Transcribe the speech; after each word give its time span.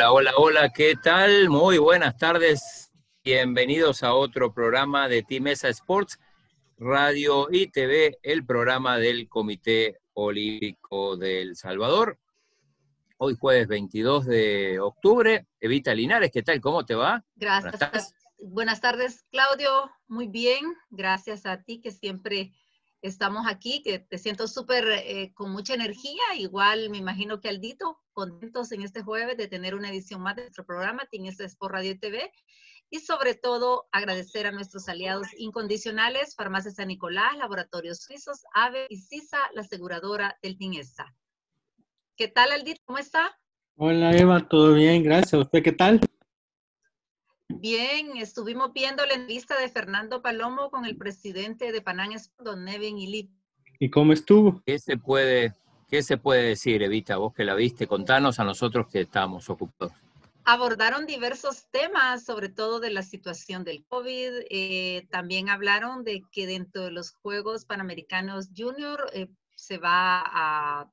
Hola, 0.00 0.12
hola, 0.12 0.32
hola, 0.38 0.68
¿qué 0.70 0.96
tal? 0.96 1.50
Muy 1.50 1.76
buenas 1.76 2.16
tardes. 2.16 2.90
Bienvenidos 3.22 4.02
a 4.02 4.14
otro 4.14 4.54
programa 4.54 5.08
de 5.08 5.22
Timesa 5.22 5.68
Sports, 5.68 6.18
Radio 6.78 7.48
y 7.52 7.66
TV, 7.66 8.18
el 8.22 8.46
programa 8.46 8.96
del 8.96 9.28
Comité 9.28 9.98
Olímpico 10.14 11.18
del 11.18 11.54
Salvador. 11.54 12.18
Hoy 13.18 13.36
jueves 13.38 13.68
22 13.68 14.24
de 14.24 14.80
octubre. 14.80 15.46
Evita 15.60 15.92
Linares, 15.92 16.30
¿qué 16.32 16.42
tal? 16.42 16.62
¿Cómo 16.62 16.86
te 16.86 16.94
va? 16.94 17.22
Gracias. 17.36 18.14
Buenas 18.38 18.80
tardes, 18.80 19.26
Claudio. 19.30 19.90
Muy 20.08 20.28
bien. 20.28 20.64
Gracias 20.88 21.44
a 21.44 21.62
ti 21.62 21.82
que 21.82 21.90
siempre 21.90 22.54
estamos 23.02 23.46
aquí, 23.46 23.82
que 23.82 23.98
te 23.98 24.18
siento 24.18 24.46
súper 24.46 24.86
eh, 24.88 25.32
con 25.34 25.50
mucha 25.50 25.74
energía. 25.74 26.22
Igual 26.36 26.90
me 26.90 26.98
imagino 26.98 27.40
que 27.40 27.48
Aldito, 27.48 27.98
contentos 28.12 28.72
en 28.72 28.82
este 28.82 29.02
jueves 29.02 29.36
de 29.36 29.48
tener 29.48 29.74
una 29.74 29.90
edición 29.90 30.20
más 30.22 30.36
de 30.36 30.42
nuestro 30.42 30.64
programa, 30.64 31.06
Tienes 31.10 31.56
por 31.56 31.72
Radio 31.72 31.98
TV. 31.98 32.30
Y 32.92 32.98
sobre 33.00 33.34
todo 33.34 33.88
agradecer 33.92 34.46
a 34.46 34.52
nuestros 34.52 34.88
aliados 34.88 35.28
incondicionales, 35.38 36.34
Farmacia 36.34 36.72
San 36.72 36.88
Nicolás, 36.88 37.36
Laboratorios 37.36 38.02
Suizos, 38.02 38.42
AVE 38.52 38.86
y 38.88 38.96
CISA, 38.96 39.38
la 39.54 39.62
aseguradora 39.62 40.36
del 40.42 40.58
TINESA. 40.58 41.14
¿Qué 42.16 42.26
tal, 42.26 42.50
Aldito? 42.50 42.80
¿Cómo 42.84 42.98
está? 42.98 43.38
Hola, 43.76 44.14
Eva, 44.16 44.46
todo 44.48 44.74
bien, 44.74 45.04
gracias. 45.04 45.40
¿Usted 45.40 45.62
qué 45.62 45.72
tal? 45.72 46.00
Bien, 47.58 48.16
estuvimos 48.16 48.72
viendo 48.72 49.04
la 49.04 49.14
entrevista 49.14 49.58
de 49.58 49.68
Fernando 49.68 50.22
Palomo 50.22 50.70
con 50.70 50.84
el 50.84 50.96
presidente 50.96 51.72
de 51.72 51.82
Panam, 51.82 52.10
don 52.38 52.64
Nevin 52.64 52.96
Ilip. 52.96 53.30
¿Y 53.80 53.90
cómo 53.90 54.12
estuvo? 54.12 54.62
¿Qué 54.64 54.78
se 54.78 54.96
puede, 54.96 55.54
qué 55.88 56.02
se 56.02 56.16
puede 56.16 56.44
decir, 56.44 56.82
Evita? 56.82 57.16
Vos 57.16 57.34
que 57.34 57.44
la 57.44 57.54
viste, 57.54 57.88
contanos 57.88 58.38
a 58.38 58.44
nosotros 58.44 58.86
que 58.86 59.00
estamos 59.00 59.50
ocupados. 59.50 59.92
Abordaron 60.44 61.06
diversos 61.06 61.66
temas, 61.70 62.24
sobre 62.24 62.50
todo 62.50 62.78
de 62.78 62.90
la 62.90 63.02
situación 63.02 63.64
del 63.64 63.84
COVID. 63.84 64.30
Eh, 64.48 65.06
también 65.10 65.48
hablaron 65.48 66.04
de 66.04 66.22
que 66.30 66.46
dentro 66.46 66.84
de 66.84 66.92
los 66.92 67.12
Juegos 67.12 67.64
Panamericanos 67.64 68.50
Junior 68.56 69.10
eh, 69.12 69.28
se 69.56 69.78
va 69.78 70.22
a, 70.24 70.90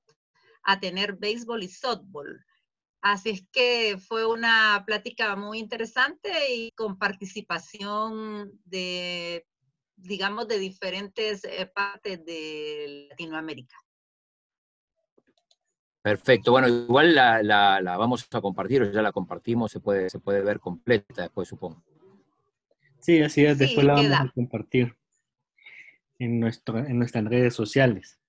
a 0.63 0.80
tener 0.80 1.13
béisbol 1.13 1.63
y 1.63 1.69
softball. 1.69 2.44
Así 3.09 3.30
es 3.30 3.45
que 3.53 3.97
fue 3.97 4.25
una 4.25 4.83
plática 4.86 5.33
muy 5.38 5.59
interesante 5.59 6.30
y 6.53 6.72
con 6.72 6.97
participación 6.97 8.52
de, 8.66 9.47
digamos, 9.95 10.50
de 10.50 10.59
diferentes 10.59 11.45
eh, 11.45 11.72
partes 11.73 12.25
de 12.25 13.08
Latinoamérica. 13.09 13.78
Perfecto. 16.02 16.52
Bueno, 16.52 16.67
igual 16.67 17.16
la, 17.16 17.95
vamos 17.97 18.28
a 18.30 18.41
compartir, 18.41 18.81
o 18.81 18.91
ya 18.91 19.02
la 19.02 19.13
compartimos, 19.13 19.72
se 19.72 19.80
puede, 19.80 20.09
se 20.09 20.19
puede 20.19 20.41
ver 20.41 20.59
completa 20.59 21.22
después, 21.22 21.47
supongo. 21.47 21.81
Sí, 23.00 23.22
así 23.22 23.45
es, 23.45 23.58
después 23.58 23.85
la 23.85 23.94
vamos 23.94 24.19
a 24.19 24.31
compartir 24.35 24.97
en, 26.19 26.41
nuestro, 26.41 26.80
en 26.80 27.00
nuestras 27.00 27.23
redes 27.23 27.53
sociales. 27.53 28.19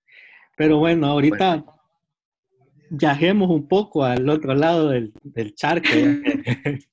Pero 0.56 0.78
bueno, 0.78 1.08
ahorita 1.08 1.64
viajemos 2.90 3.50
un 3.50 3.66
poco 3.68 4.04
al 4.04 4.28
otro 4.28 4.54
lado 4.54 4.90
del, 4.90 5.12
charco. 5.54 5.88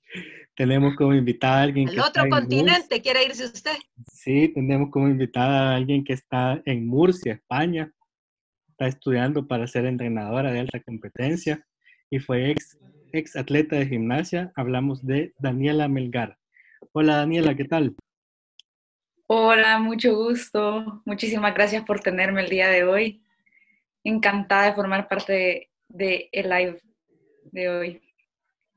tenemos 0.55 0.95
como 0.95 1.13
invitada 1.13 1.59
a 1.59 1.63
alguien. 1.63 1.89
Al 1.89 1.99
otro 1.99 2.29
continente, 2.29 3.01
¿quiere 3.01 3.25
irse 3.25 3.45
usted? 3.45 3.75
Sí, 4.11 4.49
tenemos 4.49 4.89
como 4.89 5.07
invitada 5.07 5.71
a 5.71 5.75
alguien 5.75 6.03
que 6.03 6.13
está 6.13 6.61
en 6.65 6.87
Murcia, 6.87 7.33
España. 7.33 7.91
Está 8.69 8.87
estudiando 8.87 9.47
para 9.47 9.67
ser 9.67 9.85
entrenadora 9.85 10.51
de 10.51 10.59
alta 10.59 10.81
competencia 10.81 11.65
y 12.09 12.19
fue 12.19 12.51
ex, 12.51 12.77
ex 13.13 13.35
atleta 13.35 13.77
de 13.77 13.87
gimnasia. 13.87 14.51
Hablamos 14.55 15.05
de 15.05 15.33
Daniela 15.39 15.87
Melgar. 15.87 16.37
Hola 16.91 17.17
Daniela, 17.17 17.55
¿qué 17.55 17.65
tal? 17.65 17.95
Hola, 19.27 19.79
mucho 19.79 20.15
gusto. 20.15 21.01
Muchísimas 21.05 21.53
gracias 21.53 21.83
por 21.83 21.99
tenerme 21.99 22.41
el 22.41 22.49
día 22.49 22.67
de 22.69 22.83
hoy. 22.83 23.23
Encantada 24.03 24.65
de 24.65 24.73
formar 24.73 25.07
parte 25.07 25.33
de 25.33 25.69
de 25.87 26.29
el 26.31 26.49
live 26.49 26.81
de 27.43 27.69
hoy? 27.69 28.01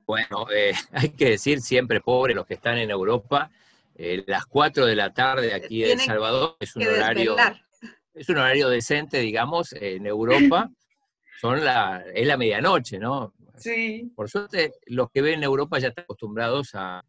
Bueno, 0.06 0.46
eh, 0.50 0.72
hay 0.92 1.10
que 1.10 1.30
decir 1.30 1.60
siempre, 1.60 2.00
pobre 2.00 2.34
los 2.34 2.46
que 2.46 2.54
están 2.54 2.78
en 2.78 2.90
Europa, 2.90 3.50
eh, 3.94 4.24
las 4.26 4.46
4 4.46 4.86
de 4.86 4.96
la 4.96 5.12
tarde 5.12 5.52
aquí 5.52 5.84
en 5.84 5.98
El 5.98 6.00
Salvador 6.00 6.56
es 6.60 6.76
un 6.76 6.86
horario 6.86 7.36
es 8.14 8.28
un 8.28 8.38
horario 8.38 8.68
decente, 8.68 9.18
digamos, 9.18 9.72
en 9.72 10.06
Europa. 10.06 10.70
Son 11.40 11.64
la, 11.64 12.04
es 12.12 12.26
la 12.26 12.36
medianoche, 12.36 12.98
¿no? 12.98 13.32
Sí. 13.56 14.10
Por 14.16 14.28
suerte, 14.28 14.72
los 14.86 15.08
que 15.10 15.22
ven 15.22 15.34
en 15.34 15.44
Europa 15.44 15.78
ya 15.78 15.88
están 15.88 16.02
acostumbrados 16.02 16.74
a, 16.74 16.98
a 16.98 17.04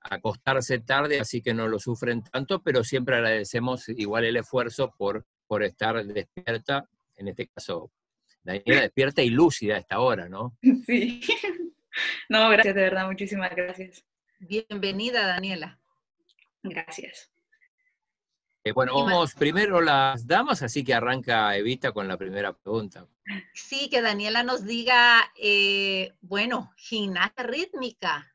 acostarse 0.00 0.78
tarde, 0.80 1.18
así 1.18 1.42
que 1.42 1.52
no 1.52 1.66
lo 1.66 1.80
sufren 1.80 2.22
tanto, 2.22 2.62
pero 2.62 2.84
siempre 2.84 3.16
agradecemos 3.16 3.88
igual 3.88 4.24
el 4.24 4.36
esfuerzo 4.36 4.94
por, 4.96 5.26
por 5.48 5.64
estar 5.64 6.04
despierta, 6.04 6.88
en 7.16 7.28
este 7.28 7.48
caso 7.48 7.90
Daniela 8.44 8.82
despierta 8.82 9.22
y 9.22 9.30
lúcida 9.30 9.76
a 9.76 9.78
esta 9.78 9.98
hora, 10.00 10.28
¿no? 10.28 10.56
Sí. 10.86 11.20
No, 12.28 12.48
gracias, 12.50 12.74
de 12.74 12.82
verdad, 12.82 13.06
muchísimas 13.06 13.54
gracias. 13.54 14.04
Bienvenida, 14.40 15.26
Daniela. 15.26 15.78
Gracias. 16.62 17.30
Eh, 18.64 18.72
bueno, 18.72 18.94
vamos 18.94 19.34
primero 19.34 19.80
las 19.80 20.26
damas, 20.26 20.62
así 20.62 20.82
que 20.82 20.94
arranca 20.94 21.56
Evita 21.56 21.92
con 21.92 22.08
la 22.08 22.16
primera 22.16 22.52
pregunta. 22.52 23.06
Sí, 23.52 23.88
que 23.90 24.02
Daniela 24.02 24.42
nos 24.42 24.64
diga, 24.64 25.32
eh, 25.36 26.14
bueno, 26.20 26.72
gimnasia 26.76 27.44
rítmica. 27.44 28.34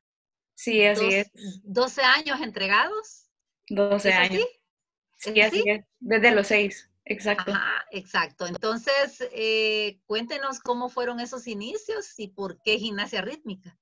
Sí, 0.55 0.85
así 0.85 1.05
es. 1.15 1.31
12 1.63 2.01
años 2.03 2.41
entregados. 2.41 3.29
12 3.69 4.13
años. 4.13 4.45
Sí, 5.17 5.41
así 5.41 5.63
es. 5.65 5.85
Desde 5.99 6.31
los 6.31 6.47
6. 6.47 6.88
Exacto. 7.09 7.51
exacto. 7.91 8.45
Entonces, 8.45 9.27
eh, 9.33 9.99
cuéntenos 10.05 10.59
cómo 10.59 10.89
fueron 10.89 11.19
esos 11.19 11.47
inicios 11.47 12.17
y 12.19 12.27
por 12.27 12.61
qué 12.61 12.77
gimnasia 12.77 13.21
rítmica. 13.21 13.75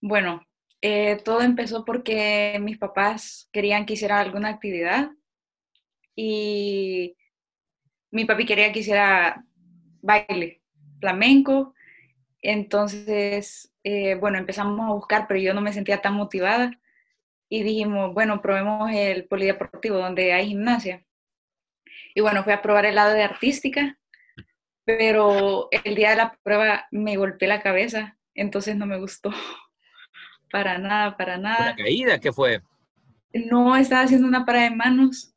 Bueno, 0.00 0.44
eh, 0.82 1.20
todo 1.24 1.40
empezó 1.42 1.84
porque 1.84 2.58
mis 2.60 2.78
papás 2.78 3.48
querían 3.52 3.86
que 3.86 3.94
hiciera 3.94 4.18
alguna 4.18 4.48
actividad 4.48 5.10
y 6.16 7.16
mi 8.10 8.24
papi 8.24 8.44
quería 8.44 8.72
que 8.72 8.80
hiciera 8.80 9.44
baile 10.02 10.62
flamenco. 10.98 11.74
Entonces, 12.42 13.72
eh, 13.84 14.16
bueno, 14.16 14.38
empezamos 14.38 14.80
a 14.80 14.94
buscar, 14.94 15.28
pero 15.28 15.38
yo 15.38 15.54
no 15.54 15.60
me 15.60 15.72
sentía 15.72 16.02
tan 16.02 16.14
motivada 16.14 16.72
y 17.48 17.62
dijimos, 17.62 18.12
bueno, 18.12 18.42
probemos 18.42 18.90
el 18.92 19.28
polideportivo 19.28 19.98
donde 19.98 20.32
hay 20.32 20.48
gimnasia. 20.48 21.06
Y 22.16 22.22
bueno, 22.22 22.42
fui 22.42 22.54
a 22.54 22.62
probar 22.62 22.86
el 22.86 22.94
lado 22.94 23.12
de 23.12 23.22
artística, 23.22 23.98
pero 24.86 25.68
el 25.70 25.94
día 25.94 26.10
de 26.10 26.16
la 26.16 26.38
prueba 26.42 26.86
me 26.90 27.18
golpeé 27.18 27.46
la 27.46 27.60
cabeza, 27.60 28.16
entonces 28.34 28.74
no 28.74 28.86
me 28.86 28.98
gustó. 28.98 29.30
Para 30.50 30.78
nada, 30.78 31.16
para 31.18 31.36
nada. 31.36 31.72
¿Una 31.74 31.76
caída? 31.76 32.18
¿Qué 32.18 32.32
fue? 32.32 32.62
No, 33.34 33.76
estaba 33.76 34.02
haciendo 34.02 34.26
una 34.26 34.46
parada 34.46 34.70
de 34.70 34.76
manos 34.76 35.34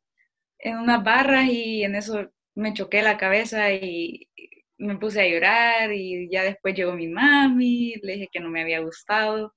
en 0.58 0.78
unas 0.78 1.04
barras 1.04 1.46
y 1.46 1.82
en 1.82 1.96
eso 1.96 2.30
me 2.54 2.72
choqué 2.72 3.02
la 3.02 3.18
cabeza 3.18 3.70
y 3.72 4.30
me 4.78 4.96
puse 4.96 5.20
a 5.20 5.28
llorar 5.28 5.92
y 5.92 6.30
ya 6.30 6.44
después 6.44 6.74
llegó 6.74 6.94
mi 6.94 7.08
mami, 7.08 7.96
le 8.02 8.14
dije 8.14 8.28
que 8.32 8.40
no 8.40 8.48
me 8.48 8.62
había 8.62 8.80
gustado. 8.80 9.54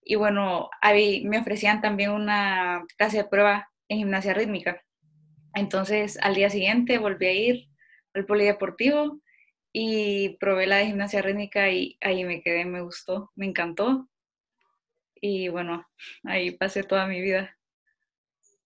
Y 0.00 0.14
bueno, 0.14 0.70
ahí 0.80 1.22
me 1.26 1.38
ofrecían 1.38 1.82
también 1.82 2.12
una 2.12 2.82
clase 2.96 3.18
de 3.18 3.24
prueba 3.24 3.68
en 3.88 3.98
gimnasia 3.98 4.32
rítmica. 4.32 4.85
Entonces, 5.56 6.18
al 6.20 6.34
día 6.34 6.50
siguiente 6.50 6.98
volví 6.98 7.26
a 7.26 7.32
ir 7.32 7.68
al 8.12 8.26
polideportivo 8.26 9.22
y 9.72 10.36
probé 10.36 10.66
la 10.66 10.76
de 10.76 10.86
gimnasia 10.86 11.22
rítmica 11.22 11.70
y 11.70 11.96
ahí 12.02 12.24
me 12.24 12.42
quedé, 12.42 12.66
me 12.66 12.82
gustó, 12.82 13.32
me 13.36 13.46
encantó. 13.46 14.06
Y 15.14 15.48
bueno, 15.48 15.88
ahí 16.24 16.50
pasé 16.50 16.82
toda 16.82 17.06
mi 17.06 17.22
vida, 17.22 17.56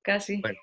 casi. 0.02 0.40
Bueno, 0.40 0.58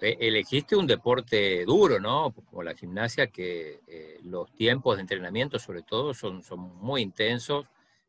e, 0.00 0.16
elegiste 0.18 0.76
un 0.76 0.86
deporte 0.86 1.66
duro, 1.66 2.00
¿no? 2.00 2.32
Como 2.32 2.62
la 2.62 2.74
gimnasia, 2.74 3.26
que 3.26 3.80
eh, 3.86 4.18
los 4.22 4.50
tiempos 4.54 4.96
de 4.96 5.02
entrenamiento, 5.02 5.58
sobre 5.58 5.82
todo, 5.82 6.14
son, 6.14 6.42
son 6.42 6.60
muy 6.60 7.02
intensos 7.02 7.66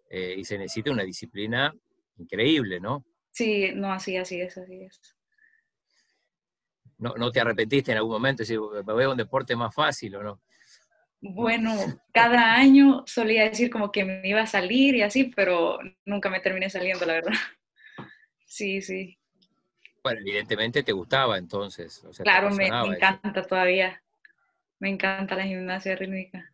eh, 0.09 0.35
y 0.37 0.45
se 0.45 0.57
necesita 0.57 0.91
una 0.91 1.03
disciplina 1.03 1.75
increíble, 2.17 2.79
¿no? 2.79 3.03
Sí, 3.31 3.73
no, 3.75 3.91
así, 3.91 4.15
así 4.15 4.39
es, 4.39 4.57
así 4.57 4.83
es 4.83 5.16
no, 6.97 7.13
no 7.15 7.31
te 7.31 7.39
arrepentiste 7.39 7.91
en 7.91 7.97
algún 7.97 8.13
momento, 8.13 8.43
si 8.43 8.57
me 8.57 8.93
veo 8.93 9.11
un 9.11 9.17
deporte 9.17 9.55
más 9.55 9.73
fácil 9.73 10.15
o 10.15 10.23
no. 10.23 10.41
Bueno, 11.19 11.73
cada 12.13 12.53
año 12.55 13.03
solía 13.07 13.49
decir 13.49 13.71
como 13.71 13.91
que 13.91 14.05
me 14.05 14.27
iba 14.27 14.41
a 14.41 14.47
salir 14.47 14.95
y 14.95 15.01
así, 15.01 15.25
pero 15.35 15.79
nunca 16.05 16.29
me 16.29 16.39
terminé 16.39 16.69
saliendo, 16.69 17.05
la 17.05 17.13
verdad. 17.13 17.33
Sí, 18.45 18.81
sí. 18.81 19.17
Bueno, 20.03 20.21
evidentemente 20.21 20.83
te 20.83 20.93
gustaba 20.93 21.37
entonces. 21.37 22.01
claro, 22.23 22.49
me, 22.51 22.67
encanta 22.67 23.45
todavía. 23.45 24.01
Me 24.79 24.89
encanta 24.89 25.35
la 25.35 25.43
gimnasia 25.43 25.95
rítmica. 25.95 26.51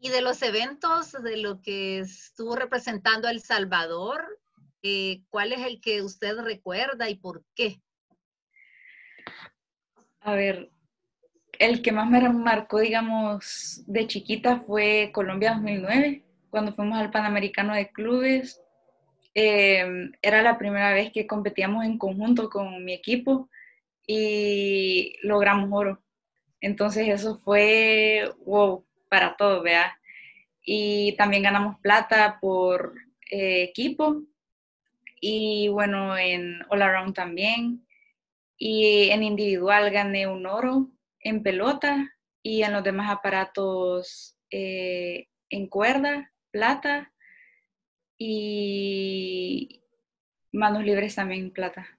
Y 0.00 0.08
de 0.08 0.22
los 0.22 0.42
eventos, 0.42 1.12
de 1.12 1.36
lo 1.36 1.60
que 1.60 2.00
estuvo 2.00 2.56
representando 2.56 3.28
a 3.28 3.30
El 3.30 3.42
Salvador, 3.42 4.40
eh, 4.82 5.22
¿cuál 5.28 5.52
es 5.52 5.60
el 5.60 5.80
que 5.80 6.02
usted 6.02 6.36
recuerda 6.38 7.08
y 7.08 7.16
por 7.16 7.44
qué? 7.54 7.80
A 10.26 10.34
ver, 10.34 10.70
el 11.60 11.82
que 11.82 11.92
más 11.92 12.10
me 12.10 12.20
marcó, 12.28 12.80
digamos, 12.80 13.84
de 13.86 14.08
chiquita 14.08 14.58
fue 14.58 15.10
Colombia 15.14 15.52
2009, 15.52 16.24
cuando 16.50 16.72
fuimos 16.72 16.98
al 16.98 17.12
Panamericano 17.12 17.76
de 17.76 17.92
Clubes. 17.92 18.60
Em, 19.34 20.10
era 20.22 20.42
la 20.42 20.58
primera 20.58 20.92
vez 20.92 21.12
que 21.12 21.28
competíamos 21.28 21.84
en 21.84 21.96
conjunto 21.96 22.50
con 22.50 22.84
mi 22.84 22.92
equipo 22.92 23.48
y 24.04 25.14
logramos 25.22 25.70
oro. 25.72 26.02
Entonces 26.60 27.06
eso 27.08 27.38
fue 27.44 28.28
wow 28.44 28.84
para 29.08 29.36
todos, 29.36 29.62
¿vea? 29.62 29.96
Y 30.64 31.14
también 31.16 31.44
ganamos 31.44 31.78
plata 31.80 32.38
por 32.40 32.94
eh, 33.30 33.62
equipo 33.62 34.22
y 35.20 35.68
bueno, 35.68 36.18
en 36.18 36.62
All 36.68 36.82
Around 36.82 37.14
también. 37.14 37.85
Y 38.58 39.10
en 39.10 39.22
individual 39.22 39.90
gané 39.90 40.26
un 40.26 40.46
oro 40.46 40.90
en 41.20 41.42
pelota 41.42 42.12
y 42.42 42.62
en 42.62 42.72
los 42.72 42.84
demás 42.84 43.10
aparatos 43.10 44.36
eh, 44.50 45.26
en 45.50 45.66
cuerda, 45.66 46.32
plata 46.50 47.12
y 48.18 49.82
manos 50.52 50.84
libres 50.84 51.14
también 51.14 51.50
plata. 51.50 51.98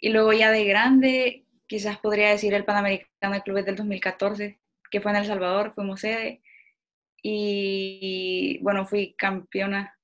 Y 0.00 0.10
luego 0.10 0.32
ya 0.32 0.50
de 0.50 0.64
grande, 0.64 1.46
quizás 1.66 1.98
podría 1.98 2.30
decir 2.30 2.54
el 2.54 2.64
Panamericano 2.64 3.34
de 3.34 3.42
Clubes 3.42 3.64
del 3.64 3.76
2014, 3.76 4.58
que 4.90 5.00
fue 5.00 5.12
en 5.12 5.18
El 5.18 5.26
Salvador, 5.26 5.72
fuimos 5.74 6.00
sede. 6.00 6.42
Y 7.22 8.58
bueno, 8.62 8.86
fui 8.86 9.14
campeona 9.14 9.98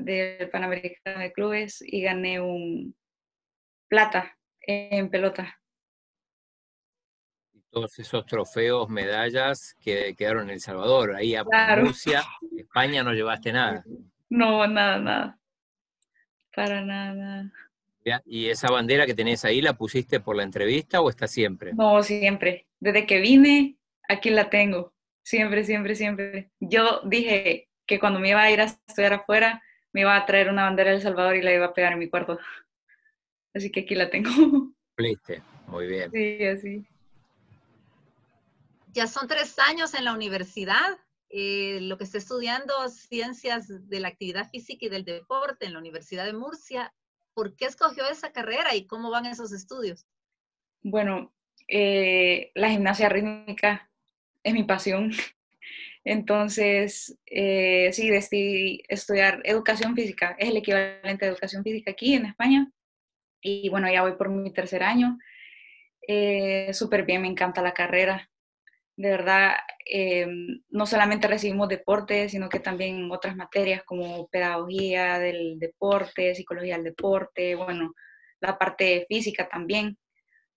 del 0.00 0.48
Panamericano 0.50 1.20
de 1.20 1.32
Clubes 1.32 1.82
y 1.86 2.02
gané 2.02 2.40
un 2.40 2.94
plata 3.90 4.38
en 4.60 5.10
pelota. 5.10 5.60
Todos 7.70 7.98
esos 7.98 8.24
trofeos, 8.24 8.88
medallas 8.88 9.76
que 9.80 10.14
quedaron 10.16 10.44
en 10.44 10.54
El 10.54 10.60
Salvador, 10.60 11.14
ahí 11.14 11.34
a 11.34 11.44
Rusia, 11.76 12.22
España 12.56 13.02
no 13.02 13.12
llevaste 13.12 13.52
nada. 13.52 13.84
No, 14.28 14.66
nada, 14.66 14.98
nada. 14.98 15.38
Para 16.54 16.80
nada, 16.80 17.52
¿Y 18.24 18.48
esa 18.48 18.68
bandera 18.70 19.06
que 19.06 19.14
tenés 19.14 19.44
ahí 19.44 19.60
la 19.60 19.74
pusiste 19.74 20.20
por 20.20 20.34
la 20.34 20.42
entrevista 20.42 21.00
o 21.00 21.10
está 21.10 21.28
siempre? 21.28 21.74
No, 21.74 22.02
siempre. 22.02 22.66
Desde 22.80 23.06
que 23.06 23.20
vine, 23.20 23.76
aquí 24.08 24.30
la 24.30 24.48
tengo. 24.48 24.94
Siempre, 25.22 25.64
siempre, 25.64 25.94
siempre. 25.94 26.50
Yo 26.58 27.02
dije, 27.04 27.68
que 27.86 27.98
cuando 28.00 28.20
me 28.20 28.30
iba 28.30 28.40
a 28.40 28.50
ir 28.50 28.60
a 28.60 28.64
estudiar 28.64 29.12
afuera, 29.12 29.62
me 29.92 30.02
iba 30.02 30.16
a 30.16 30.24
traer 30.24 30.48
una 30.48 30.62
bandera 30.62 30.90
de 30.90 30.96
El 30.96 31.02
Salvador 31.02 31.36
y 31.36 31.42
la 31.42 31.52
iba 31.52 31.66
a 31.66 31.74
pegar 31.74 31.92
en 31.92 31.98
mi 31.98 32.08
cuarto. 32.08 32.38
Así 33.54 33.70
que 33.70 33.80
aquí 33.80 33.94
la 33.94 34.10
tengo. 34.10 34.30
Cumpliste, 34.96 35.42
muy 35.66 35.86
bien. 35.86 36.10
Sí, 36.10 36.44
así. 36.44 36.86
Ya 38.92 39.06
son 39.06 39.28
tres 39.28 39.58
años 39.58 39.94
en 39.94 40.04
la 40.04 40.14
universidad. 40.14 40.98
Eh, 41.32 41.78
lo 41.82 41.96
que 41.96 42.04
está 42.04 42.18
estudiando 42.18 42.88
ciencias 42.88 43.88
de 43.88 44.00
la 44.00 44.08
actividad 44.08 44.50
física 44.50 44.86
y 44.86 44.88
del 44.88 45.04
deporte 45.04 45.64
en 45.64 45.74
la 45.74 45.78
Universidad 45.78 46.24
de 46.24 46.32
Murcia. 46.32 46.92
¿Por 47.34 47.54
qué 47.54 47.66
escogió 47.66 48.08
esa 48.08 48.32
carrera 48.32 48.74
y 48.74 48.86
cómo 48.86 49.10
van 49.10 49.26
esos 49.26 49.52
estudios? 49.52 50.06
Bueno, 50.82 51.32
eh, 51.68 52.50
la 52.54 52.70
gimnasia 52.70 53.08
rítmica 53.08 53.88
es 54.42 54.52
mi 54.52 54.64
pasión. 54.64 55.12
Entonces, 56.04 57.16
eh, 57.26 57.90
sí, 57.92 58.08
decidí 58.10 58.82
estudiar 58.88 59.40
educación 59.44 59.94
física. 59.94 60.34
Es 60.38 60.48
el 60.48 60.56
equivalente 60.56 61.24
a 61.24 61.28
educación 61.28 61.62
física 61.62 61.92
aquí 61.92 62.14
en 62.14 62.26
España. 62.26 62.72
Y 63.40 63.68
bueno, 63.68 63.90
ya 63.90 64.02
voy 64.02 64.12
por 64.12 64.28
mi 64.28 64.52
tercer 64.52 64.82
año. 64.82 65.18
Eh, 66.06 66.72
Súper 66.74 67.04
bien, 67.04 67.22
me 67.22 67.28
encanta 67.28 67.62
la 67.62 67.72
carrera. 67.74 68.28
De 68.96 69.10
verdad, 69.10 69.54
eh, 69.86 70.26
no 70.68 70.86
solamente 70.86 71.26
recibimos 71.28 71.68
deporte, 71.68 72.28
sino 72.28 72.48
que 72.48 72.60
también 72.60 73.10
otras 73.10 73.34
materias 73.36 73.82
como 73.84 74.28
pedagogía 74.28 75.18
del 75.18 75.58
deporte, 75.58 76.34
psicología 76.34 76.74
del 76.74 76.84
deporte, 76.84 77.54
bueno, 77.54 77.94
la 78.40 78.58
parte 78.58 79.06
física 79.08 79.48
también, 79.48 79.96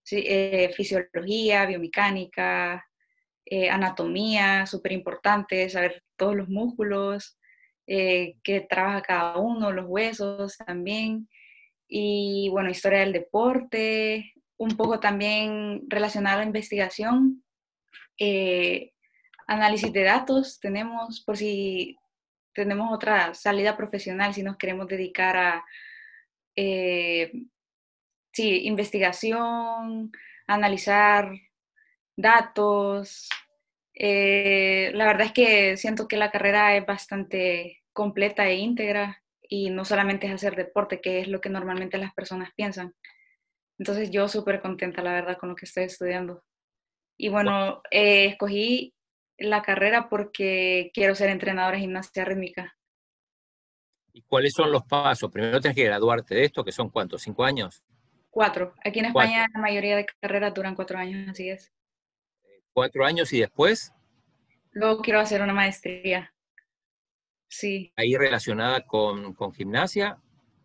fisiología, 0.03 1.65
biomecánica, 1.65 2.85
eh, 3.45 3.69
anatomía, 3.69 4.65
súper 4.65 4.93
importante, 4.93 5.69
saber 5.69 6.03
todos 6.15 6.35
los 6.35 6.49
músculos, 6.49 7.37
eh, 7.87 8.35
qué 8.43 8.61
trabaja 8.61 9.01
cada 9.01 9.37
uno, 9.37 9.71
los 9.71 9.85
huesos 9.87 10.57
también. 10.57 11.27
Y 11.95 12.49
bueno, 12.49 12.71
historia 12.71 13.01
del 13.01 13.13
deporte, 13.13 14.33
un 14.57 14.75
poco 14.75 14.99
también 14.99 15.83
relacionado 15.89 16.37
a 16.37 16.39
la 16.39 16.47
investigación. 16.47 17.43
Eh, 18.17 18.93
análisis 19.45 19.93
de 19.93 20.01
datos 20.01 20.59
tenemos, 20.59 21.21
por 21.21 21.37
si 21.37 21.95
tenemos 22.51 22.91
otra 22.91 23.35
salida 23.35 23.77
profesional, 23.77 24.33
si 24.33 24.41
nos 24.41 24.57
queremos 24.57 24.87
dedicar 24.87 25.37
a 25.37 25.65
sí, 26.55 28.63
investigación, 28.63 30.11
analizar 30.47 31.31
datos. 32.15 33.29
Eh, 33.93 34.89
la 34.95 35.05
verdad 35.05 35.27
es 35.27 35.31
que 35.31 35.77
siento 35.77 36.07
que 36.07 36.17
la 36.17 36.31
carrera 36.31 36.75
es 36.75 36.87
bastante 36.87 37.83
completa 37.93 38.47
e 38.47 38.55
íntegra 38.55 39.22
y 39.53 39.69
no 39.69 39.85
solamente 39.85 40.25
es 40.25 40.33
hacer 40.33 40.55
deporte, 40.55 40.99
que 40.99 41.19
es 41.19 41.27
lo 41.27 41.39
que 41.39 41.49
normalmente 41.49 41.99
las 41.99 42.11
personas 42.15 42.49
piensan. 42.55 42.95
Entonces 43.77 44.09
yo 44.09 44.27
súper 44.27 44.59
contenta, 44.59 45.03
la 45.03 45.13
verdad, 45.13 45.37
con 45.37 45.49
lo 45.49 45.55
que 45.55 45.65
estoy 45.65 45.83
estudiando. 45.83 46.43
Y 47.19 47.29
bueno, 47.29 47.83
eh, 47.91 48.25
escogí 48.25 48.95
la 49.37 49.61
carrera 49.61 50.09
porque 50.09 50.89
quiero 50.91 51.13
ser 51.13 51.29
entrenadora 51.29 51.75
de 51.75 51.81
gimnasia 51.81 52.25
rítmica. 52.25 52.75
¿Y 54.11 54.23
cuáles 54.23 54.53
son 54.53 54.71
los 54.71 54.85
pasos? 54.85 55.31
Primero 55.31 55.61
tienes 55.61 55.75
que 55.75 55.85
graduarte 55.85 56.33
de 56.33 56.45
esto, 56.45 56.63
que 56.63 56.71
son 56.71 56.89
cuántos, 56.89 57.21
cinco 57.21 57.43
años. 57.43 57.83
Cuatro. 58.31 58.73
Aquí 58.83 58.99
en 58.99 59.05
España 59.05 59.45
la 59.53 59.59
mayoría 59.59 59.95
de 59.95 60.07
carreras 60.19 60.51
duran 60.55 60.73
cuatro 60.73 60.97
años, 60.97 61.29
así 61.29 61.49
es 61.49 61.71
cuatro 62.73 63.05
años 63.05 63.31
y 63.33 63.39
después. 63.39 63.93
Luego 64.71 65.01
quiero 65.03 65.19
hacer 65.19 65.41
una 65.41 65.53
maestría. 65.53 66.32
Sí. 67.53 67.93
Ahí 67.95 68.15
relacionada 68.15 68.81
con, 68.81 69.35
gimnasia 69.53 70.17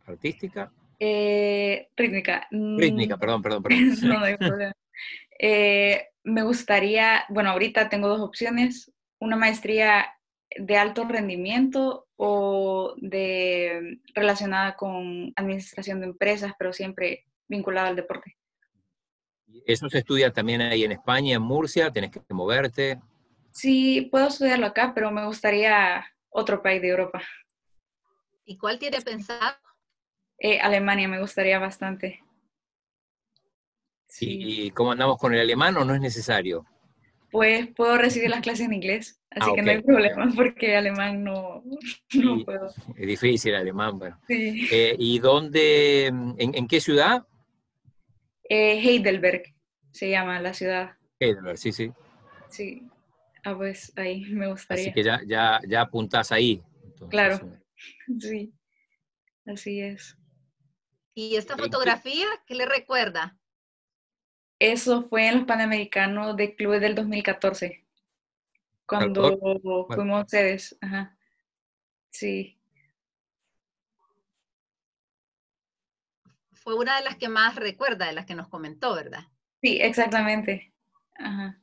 artística. 0.06 0.72
Eh, 0.98 1.88
rítmica. 1.94 2.48
Mm. 2.50 2.78
Rítmica, 2.78 3.18
perdón, 3.18 3.42
perdón, 3.42 3.62
perdón. 3.62 3.78
no, 4.02 4.18
no 4.18 4.24
hay 4.24 4.36
problema. 4.38 4.72
Eh, 5.38 6.06
me 6.24 6.42
gustaría, 6.42 7.26
bueno, 7.28 7.50
ahorita 7.50 7.90
tengo 7.90 8.08
dos 8.08 8.22
opciones, 8.22 8.90
una 9.18 9.36
maestría 9.36 10.14
de 10.56 10.76
alto 10.78 11.04
rendimiento 11.04 12.08
o 12.16 12.94
de 12.96 14.00
relacionada 14.14 14.74
con 14.74 15.34
administración 15.36 16.00
de 16.00 16.06
empresas, 16.06 16.54
pero 16.58 16.72
siempre 16.72 17.26
vinculada 17.48 17.88
al 17.88 17.96
deporte. 17.96 18.38
¿Eso 19.66 19.90
se 19.90 19.98
estudia 19.98 20.32
también 20.32 20.62
ahí 20.62 20.84
en 20.84 20.92
España, 20.92 21.36
en 21.36 21.42
Murcia? 21.42 21.90
¿Tienes 21.90 22.10
que 22.10 22.22
moverte? 22.30 22.98
Sí, 23.50 24.08
puedo 24.10 24.28
estudiarlo 24.28 24.66
acá, 24.66 24.92
pero 24.94 25.10
me 25.10 25.26
gustaría 25.26 26.06
otro 26.30 26.62
país 26.62 26.80
de 26.82 26.88
Europa. 26.88 27.22
¿Y 28.44 28.56
cuál 28.56 28.78
tiene 28.78 29.00
pensado? 29.00 29.56
Eh, 30.38 30.60
Alemania 30.60 31.08
me 31.08 31.20
gustaría 31.20 31.58
bastante. 31.58 32.22
¿Y 34.20 34.70
cómo 34.70 34.92
andamos 34.92 35.18
con 35.18 35.34
el 35.34 35.40
alemán 35.40 35.76
o 35.76 35.84
no 35.84 35.94
es 35.94 36.00
necesario? 36.00 36.64
Pues 37.30 37.68
puedo 37.74 37.98
recibir 37.98 38.30
las 38.30 38.40
clases 38.40 38.66
en 38.66 38.72
inglés, 38.72 39.20
así 39.30 39.50
ah, 39.50 39.54
que 39.54 39.62
no 39.62 39.70
hay 39.70 39.82
problema 39.82 40.32
porque 40.34 40.76
alemán 40.76 41.22
no, 41.22 41.62
no 42.14 42.44
puedo. 42.44 42.68
Es 42.96 43.06
difícil 43.06 43.52
el 43.52 43.60
alemán, 43.60 43.98
bueno. 43.98 44.18
Sí. 44.26 44.66
Eh, 44.72 44.96
¿Y 44.98 45.18
dónde, 45.18 46.06
en, 46.06 46.68
qué 46.68 46.80
ciudad? 46.80 47.26
Eh, 48.48 48.80
Heidelberg 48.80 49.42
se 49.92 50.08
llama 50.08 50.40
la 50.40 50.54
ciudad. 50.54 50.92
Heidelberg, 51.20 51.58
sí, 51.58 51.72
sí. 51.72 51.92
Sí, 52.48 52.82
ah, 53.44 53.56
pues 53.56 53.92
ahí 53.96 54.24
me 54.26 54.48
gustaría. 54.48 54.84
Así 54.84 54.92
que 54.92 55.02
ya, 55.02 55.20
ya, 55.26 55.60
ya 55.66 55.82
apuntás 55.82 56.32
ahí. 56.32 56.62
claro, 57.10 57.36
eh. 57.36 57.60
sí, 58.20 58.52
así 59.46 59.80
es. 59.80 60.16
¿Y 61.14 61.36
esta 61.36 61.56
fotografía 61.56 62.26
qué 62.46 62.54
le 62.54 62.66
recuerda? 62.66 63.38
Eso 64.60 65.02
fue 65.02 65.28
en 65.28 65.38
los 65.38 65.46
Panamericanos 65.46 66.36
de 66.36 66.54
Clubes 66.54 66.80
del 66.80 66.94
2014, 66.94 67.84
cuando 68.86 69.38
fuimos 69.88 70.24
ustedes. 70.24 70.76
Ajá. 70.80 71.16
Sí. 72.10 72.58
fue 76.68 76.76
una 76.76 76.98
de 76.98 77.04
las 77.04 77.16
que 77.16 77.30
más 77.30 77.56
recuerda, 77.56 78.04
de 78.04 78.12
las 78.12 78.26
que 78.26 78.34
nos 78.34 78.48
comentó, 78.48 78.94
¿verdad? 78.94 79.24
Sí, 79.62 79.78
exactamente. 79.80 80.74
Ajá. 81.18 81.58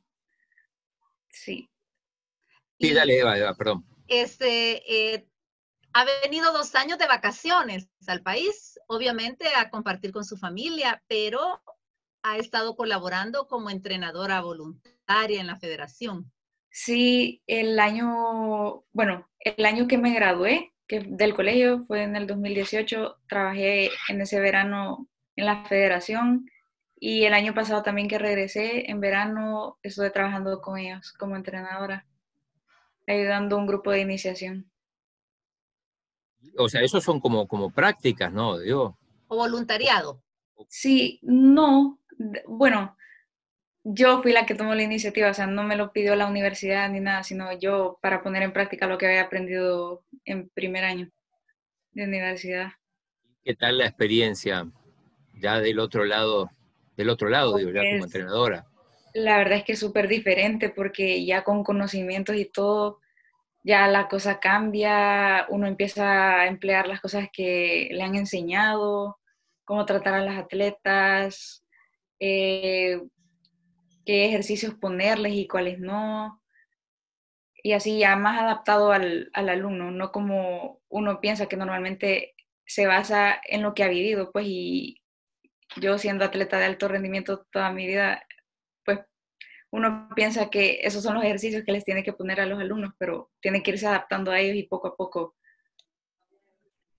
Sí. 1.36 1.70
Sí, 2.78 2.92
dale, 2.92 3.18
Eva, 3.18 3.54
perdón. 3.54 3.84
Este, 4.08 5.14
eh, 5.14 5.28
ha 5.92 6.04
venido 6.22 6.52
dos 6.52 6.74
años 6.74 6.98
de 6.98 7.06
vacaciones 7.06 7.88
al 8.06 8.22
país, 8.22 8.78
obviamente 8.86 9.46
a 9.56 9.70
compartir 9.70 10.12
con 10.12 10.24
su 10.24 10.36
familia, 10.36 11.02
pero 11.08 11.62
ha 12.22 12.36
estado 12.38 12.76
colaborando 12.76 13.46
como 13.46 13.70
entrenadora 13.70 14.40
voluntaria 14.40 15.40
en 15.40 15.46
la 15.46 15.56
federación. 15.56 16.30
Sí, 16.70 17.42
el 17.46 17.78
año, 17.78 18.84
bueno, 18.92 19.28
el 19.40 19.64
año 19.64 19.86
que 19.86 19.96
me 19.96 20.12
gradué 20.12 20.72
que 20.86 21.00
del 21.00 21.34
colegio 21.34 21.84
fue 21.86 22.02
en 22.02 22.16
el 22.16 22.26
2018, 22.26 23.16
trabajé 23.28 23.90
en 24.08 24.20
ese 24.20 24.38
verano 24.40 25.08
en 25.34 25.46
la 25.46 25.64
federación 25.64 26.48
y 26.98 27.24
el 27.24 27.34
año 27.34 27.54
pasado 27.54 27.82
también 27.82 28.08
que 28.08 28.18
regresé 28.18 28.90
en 28.90 29.00
verano 29.00 29.78
estuve 29.82 30.10
trabajando 30.10 30.60
con 30.60 30.78
ellos 30.78 31.12
como 31.12 31.36
entrenadora, 31.36 32.06
ayudando 33.06 33.56
a 33.56 33.58
un 33.58 33.66
grupo 33.66 33.90
de 33.90 34.00
iniciación. 34.00 34.70
O 36.56 36.68
sea, 36.68 36.80
esos 36.80 37.04
son 37.04 37.20
como, 37.20 37.46
como 37.46 37.70
prácticas, 37.70 38.32
¿no? 38.32 38.58
Digo. 38.58 38.98
O 39.28 39.36
voluntariado. 39.36 40.22
Sí, 40.68 41.20
no. 41.22 42.00
Bueno, 42.46 42.96
yo 43.84 44.22
fui 44.22 44.32
la 44.32 44.46
que 44.46 44.54
tomó 44.54 44.74
la 44.74 44.82
iniciativa, 44.82 45.30
o 45.30 45.34
sea, 45.34 45.46
no 45.46 45.64
me 45.64 45.76
lo 45.76 45.92
pidió 45.92 46.16
la 46.16 46.26
universidad 46.26 46.88
ni 46.88 47.00
nada, 47.00 47.22
sino 47.24 47.52
yo 47.58 47.98
para 48.00 48.22
poner 48.22 48.42
en 48.42 48.52
práctica 48.52 48.86
lo 48.86 48.96
que 48.96 49.06
había 49.06 49.22
aprendido 49.22 50.04
en 50.24 50.48
primer 50.48 50.84
año 50.84 51.10
de 51.92 52.04
universidad. 52.04 52.72
¿Qué 53.44 53.54
tal 53.54 53.78
la 53.78 53.86
experiencia 53.86 54.66
ya 55.34 55.60
del 55.60 55.78
otro 55.78 56.04
lado, 56.04 56.50
del 56.96 57.10
otro 57.10 57.28
lado, 57.28 57.56
digo, 57.56 57.70
ya 57.70 57.82
como 57.82 58.04
entrenadora? 58.04 58.66
La 59.14 59.38
verdad 59.38 59.58
es 59.58 59.64
que 59.64 59.72
es 59.72 59.78
súper 59.78 60.08
diferente 60.08 60.68
porque 60.68 61.24
ya 61.24 61.42
con 61.44 61.64
conocimientos 61.64 62.36
y 62.36 62.44
todo, 62.46 63.00
ya 63.64 63.88
la 63.88 64.08
cosa 64.08 64.38
cambia, 64.38 65.46
uno 65.48 65.66
empieza 65.66 66.40
a 66.40 66.46
emplear 66.46 66.86
las 66.86 67.00
cosas 67.00 67.28
que 67.32 67.88
le 67.90 68.02
han 68.02 68.14
enseñado, 68.14 69.18
cómo 69.64 69.84
tratar 69.84 70.14
a 70.14 70.24
las 70.24 70.38
atletas, 70.38 71.64
eh, 72.20 73.00
qué 74.06 74.26
ejercicios 74.26 74.74
ponerles 74.74 75.34
y 75.34 75.48
cuáles 75.48 75.78
no. 75.80 76.40
Y 77.62 77.72
así 77.72 77.98
ya 77.98 78.14
más 78.16 78.40
adaptado 78.40 78.92
al, 78.92 79.30
alumno, 79.34 79.90
no 79.90 80.12
como 80.12 80.80
uno 80.88 81.20
piensa 81.20 81.46
que 81.46 81.56
normalmente 81.56 82.34
se 82.64 82.86
basa 82.86 83.40
en 83.48 83.62
lo 83.62 83.74
que 83.74 83.82
ha 83.82 83.88
vivido, 83.88 84.30
pues 84.30 84.46
y 84.48 85.02
yo 85.80 85.98
siendo 85.98 86.24
atleta 86.24 86.58
de 86.58 86.66
alto 86.66 86.88
rendimiento 86.88 87.46
toda 87.50 87.72
mi 87.72 87.86
vida, 87.86 88.22
pues 88.84 89.00
uno 89.70 90.08
piensa 90.14 90.50
que 90.50 90.80
esos 90.82 91.02
son 91.02 91.14
los 91.14 91.24
ejercicios 91.24 91.64
que 91.64 91.72
les 91.72 91.84
tiene 91.84 92.04
que 92.04 92.12
poner 92.12 92.40
a 92.40 92.46
los 92.46 92.60
alumnos, 92.60 92.94
pero 92.98 93.30
tiene 93.40 93.62
que 93.62 93.72
irse 93.72 93.86
adaptando 93.86 94.30
a 94.30 94.40
ellos 94.40 94.56
y 94.56 94.64
poco 94.64 94.88
a 94.88 94.96
poco 94.96 95.34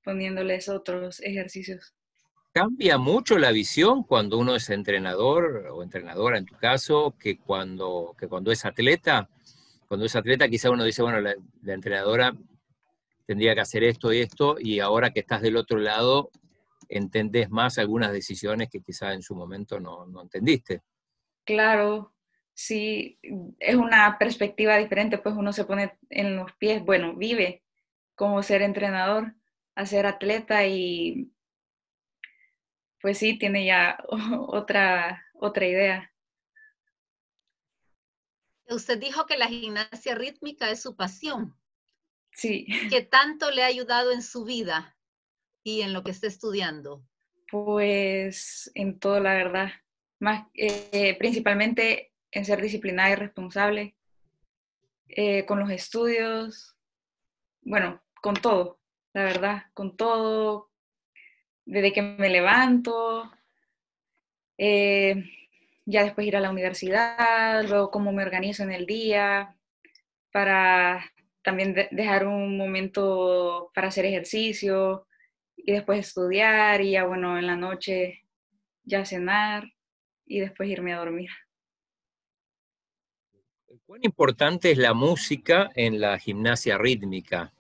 poniéndoles 0.04 0.70
otros 0.70 1.20
ejercicios 1.22 1.98
cambia 2.58 2.98
mucho 2.98 3.38
la 3.38 3.52
visión 3.52 4.02
cuando 4.02 4.40
uno 4.40 4.56
es 4.56 4.72
entrenador 4.72 5.68
o 5.72 5.84
entrenadora 5.84 6.40
en 6.40 6.46
tu 6.48 6.56
caso 6.56 7.14
que 7.20 7.38
cuando, 7.38 8.16
que 8.18 8.28
cuando 8.28 8.52
es 8.52 8.66
atleta. 8.66 9.30
Cuando 9.88 10.08
es 10.08 10.16
atleta 10.16 10.50
quizá 10.50 10.72
uno 10.72 10.84
dice, 10.84 11.04
bueno, 11.04 11.22
la, 11.22 11.36
entrenadora 11.72 12.36
tendría 13.28 13.54
que 13.54 13.62
hacer 13.62 13.84
esto 13.84 14.12
y 14.12 14.22
esto, 14.22 14.56
y 14.60 14.80
ahora 14.80 15.12
que 15.12 15.20
estás 15.20 15.44
del 15.44 15.56
otro 15.56 15.78
lado, 15.78 16.32
entendés 16.90 17.50
más 17.50 17.78
algunas 17.78 18.12
decisiones 18.12 18.70
que 18.70 18.82
quizá 18.82 19.14
en 19.14 19.22
su 19.22 19.36
momento 19.36 19.80
no, 19.80 20.06
no 20.06 20.22
entendiste. 20.22 20.82
Claro, 21.44 22.14
sí, 22.54 23.20
es 23.60 23.76
una 23.76 24.18
perspectiva 24.18 24.78
diferente, 24.78 25.18
pues 25.18 25.36
uno 25.36 25.54
se 25.54 25.66
pone 25.66 25.98
en 26.10 26.36
los 26.36 26.52
pies, 26.54 26.84
bueno, 26.84 27.16
vive 27.16 27.64
como 28.16 28.42
ser 28.44 28.62
entrenador, 28.64 29.36
a 29.76 29.86
ser 29.86 30.08
atleta 30.08 30.66
y 30.66 31.32
pues 33.00 33.20
sí, 33.20 33.38
tiene 33.38 33.66
ya 33.66 33.98
otra, 34.48 35.24
otra 35.36 35.68
idea. 35.68 36.12
Usted 38.70 39.00
dijo 39.00 39.26
que 39.26 39.38
la 39.38 39.48
gimnasia 39.48 40.16
rítmica 40.16 40.70
es 40.70 40.82
su 40.82 40.96
pasión. 40.96 41.56
Sí. 42.34 42.66
¿Qué 42.90 43.02
tanto 43.02 43.52
le 43.52 43.64
ha 43.64 43.68
ayudado 43.68 44.12
en 44.12 44.22
su 44.22 44.44
vida 44.44 44.97
y 45.68 45.82
en 45.82 45.92
lo 45.92 46.02
que 46.02 46.12
está 46.12 46.28
estudiando? 46.28 47.04
Pues 47.52 48.72
en 48.74 49.00
todo, 49.00 49.20
la 49.20 49.34
verdad. 49.34 49.70
Más, 50.18 50.48
eh, 50.54 51.14
principalmente 51.20 52.14
en 52.32 52.46
ser 52.46 52.62
disciplinada 52.62 53.12
y 53.12 53.16
responsable, 53.16 53.96
eh, 55.10 55.46
con 55.46 55.60
los 55.60 55.70
estudios, 55.70 56.78
bueno, 57.64 58.02
con 58.22 58.36
todo, 58.36 58.80
la 59.14 59.24
verdad, 59.26 59.64
con 59.74 59.98
todo, 59.98 60.72
desde 61.66 61.92
que 61.92 62.02
me 62.02 62.30
levanto, 62.30 63.30
eh, 64.58 65.22
ya 65.86 66.04
después 66.04 66.28
ir 66.28 66.38
a 66.38 66.42
la 66.42 66.50
universidad, 66.50 67.68
luego 67.68 67.92
cómo 67.92 68.14
me 68.14 68.24
organizo 68.24 68.64
en 68.64 68.72
el 68.72 68.86
día, 68.86 69.58
para 70.32 71.12
también 71.42 71.76
dejar 71.92 72.26
un 72.26 72.58
momento 72.58 73.70
para 73.76 73.90
hacer 73.90 74.06
ejercicio 74.06 75.07
y 75.58 75.74
después 75.74 76.00
estudiar 76.00 76.82
y 76.82 76.92
ya 76.92 77.06
bueno, 77.06 77.38
en 77.38 77.48
la 77.48 77.58
noche 77.58 78.24
ya 78.84 79.04
cenar 79.04 79.66
y 80.26 80.40
después 80.40 80.70
irme 80.70 80.94
a 80.94 81.00
dormir. 81.00 81.30
¿Cuán 83.86 84.02
importante 84.04 84.72
es 84.72 84.78
la 84.78 84.94
música 84.94 85.70
en 85.76 86.00
la 86.00 86.18
gimnasia 86.20 86.78
rítmica? 86.78 87.54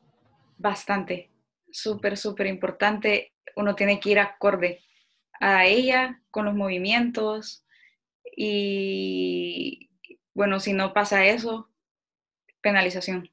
Bastante, 0.58 1.30
súper, 1.70 2.18
súper 2.18 2.48
importante 2.48 3.34
uno 3.56 3.76
tiene 3.76 4.00
que 4.00 4.12
ir 4.12 4.20
acorde 4.20 4.82
a 5.40 5.66
ella 5.66 6.22
con 6.32 6.46
los 6.46 6.56
movimientos 6.56 7.66
y 8.36 9.90
bueno, 10.34 10.60
si 10.60 10.74
no 10.74 10.94
pasa 10.94 11.26
eso, 11.26 11.70
penalización. 12.62 13.30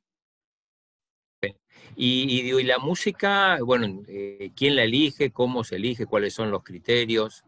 Y, 1.96 2.40
y, 2.40 2.62
la 2.64 2.78
música, 2.78 3.58
bueno, 3.62 4.02
eh, 4.08 4.50
¿quién 4.56 4.76
la 4.76 4.84
elige? 4.84 5.30
¿Cómo 5.30 5.62
se 5.64 5.76
elige? 5.76 6.06
¿Cuáles 6.06 6.34
son 6.34 6.50
los 6.50 6.62
criterios? 6.62 7.44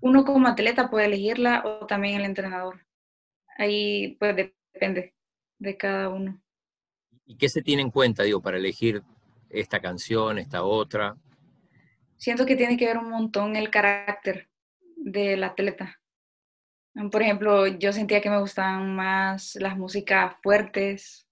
Uno 0.00 0.24
como 0.24 0.46
atleta 0.46 0.90
puede 0.90 1.06
elegirla 1.06 1.62
o 1.64 1.86
también 1.86 2.16
el 2.16 2.24
entrenador. 2.24 2.84
Ahí 3.56 4.16
pues 4.20 4.36
depende 4.36 5.14
de 5.58 5.76
cada 5.76 6.10
uno. 6.10 6.40
¿Y 7.24 7.36
qué 7.36 7.48
se 7.48 7.62
tiene 7.62 7.82
en 7.82 7.90
cuenta, 7.90 8.22
digo, 8.22 8.42
para 8.42 8.58
elegir 8.58 9.02
esta 9.48 9.80
canción, 9.80 10.38
esta 10.38 10.62
otra? 10.62 11.16
siento 12.16 12.46
que 12.46 12.56
tiene 12.56 12.76
que 12.76 12.86
ver 12.86 12.98
un 12.98 13.10
montón 13.10 13.56
el 13.56 13.70
carácter 13.70 14.48
del 14.96 15.44
atleta. 15.44 16.00
Por 17.12 17.22
ejemplo, 17.22 17.66
yo 17.66 17.92
sentía 17.92 18.22
que 18.22 18.30
me 18.30 18.40
gustaban 18.40 18.96
más 18.96 19.54
las 19.56 19.76
músicas 19.76 20.34
fuertes, 20.42 21.28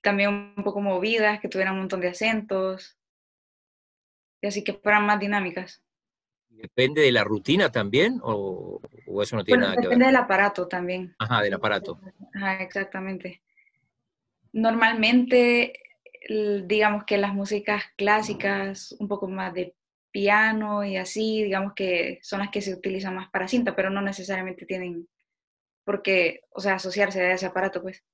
también 0.00 0.54
un 0.56 0.64
poco 0.64 0.80
movidas, 0.80 1.40
que 1.40 1.48
tuvieran 1.48 1.74
un 1.74 1.80
montón 1.80 2.00
de 2.00 2.08
acentos, 2.08 2.98
y 4.40 4.46
así 4.46 4.64
que 4.64 4.74
fueran 4.74 5.06
más 5.06 5.20
dinámicas. 5.20 5.82
¿Depende 6.48 7.02
de 7.02 7.12
la 7.12 7.24
rutina 7.24 7.70
también 7.70 8.20
o, 8.22 8.80
eso 9.22 9.36
no 9.36 9.44
tiene 9.44 9.62
nada 9.62 9.74
que 9.74 9.80
ver? 9.80 9.84
Depende 9.88 10.06
del 10.06 10.16
aparato 10.16 10.68
también. 10.68 11.14
Ajá, 11.18 11.42
del 11.42 11.54
aparato. 11.54 12.00
Ajá, 12.34 12.62
exactamente. 12.62 13.42
Normalmente 14.52 15.72
digamos 16.66 17.04
que 17.04 17.18
las 17.18 17.32
músicas 17.32 17.84
clásicas, 17.96 18.94
un 18.98 19.08
poco 19.08 19.26
más 19.26 19.54
de 19.54 19.74
piano 20.10 20.84
y 20.84 20.96
así, 20.96 21.44
digamos 21.44 21.72
que 21.74 22.18
son 22.22 22.40
las 22.40 22.50
que 22.50 22.60
se 22.60 22.74
utilizan 22.74 23.14
más 23.14 23.30
para 23.30 23.48
cinta, 23.48 23.74
pero 23.74 23.90
no 23.90 24.02
necesariamente 24.02 24.66
tienen 24.66 25.08
por 25.84 26.02
qué, 26.02 26.42
o 26.50 26.60
sea, 26.60 26.74
asociarse 26.74 27.20
a 27.20 27.32
ese 27.32 27.46
aparato, 27.46 27.80
pues. 27.82 28.04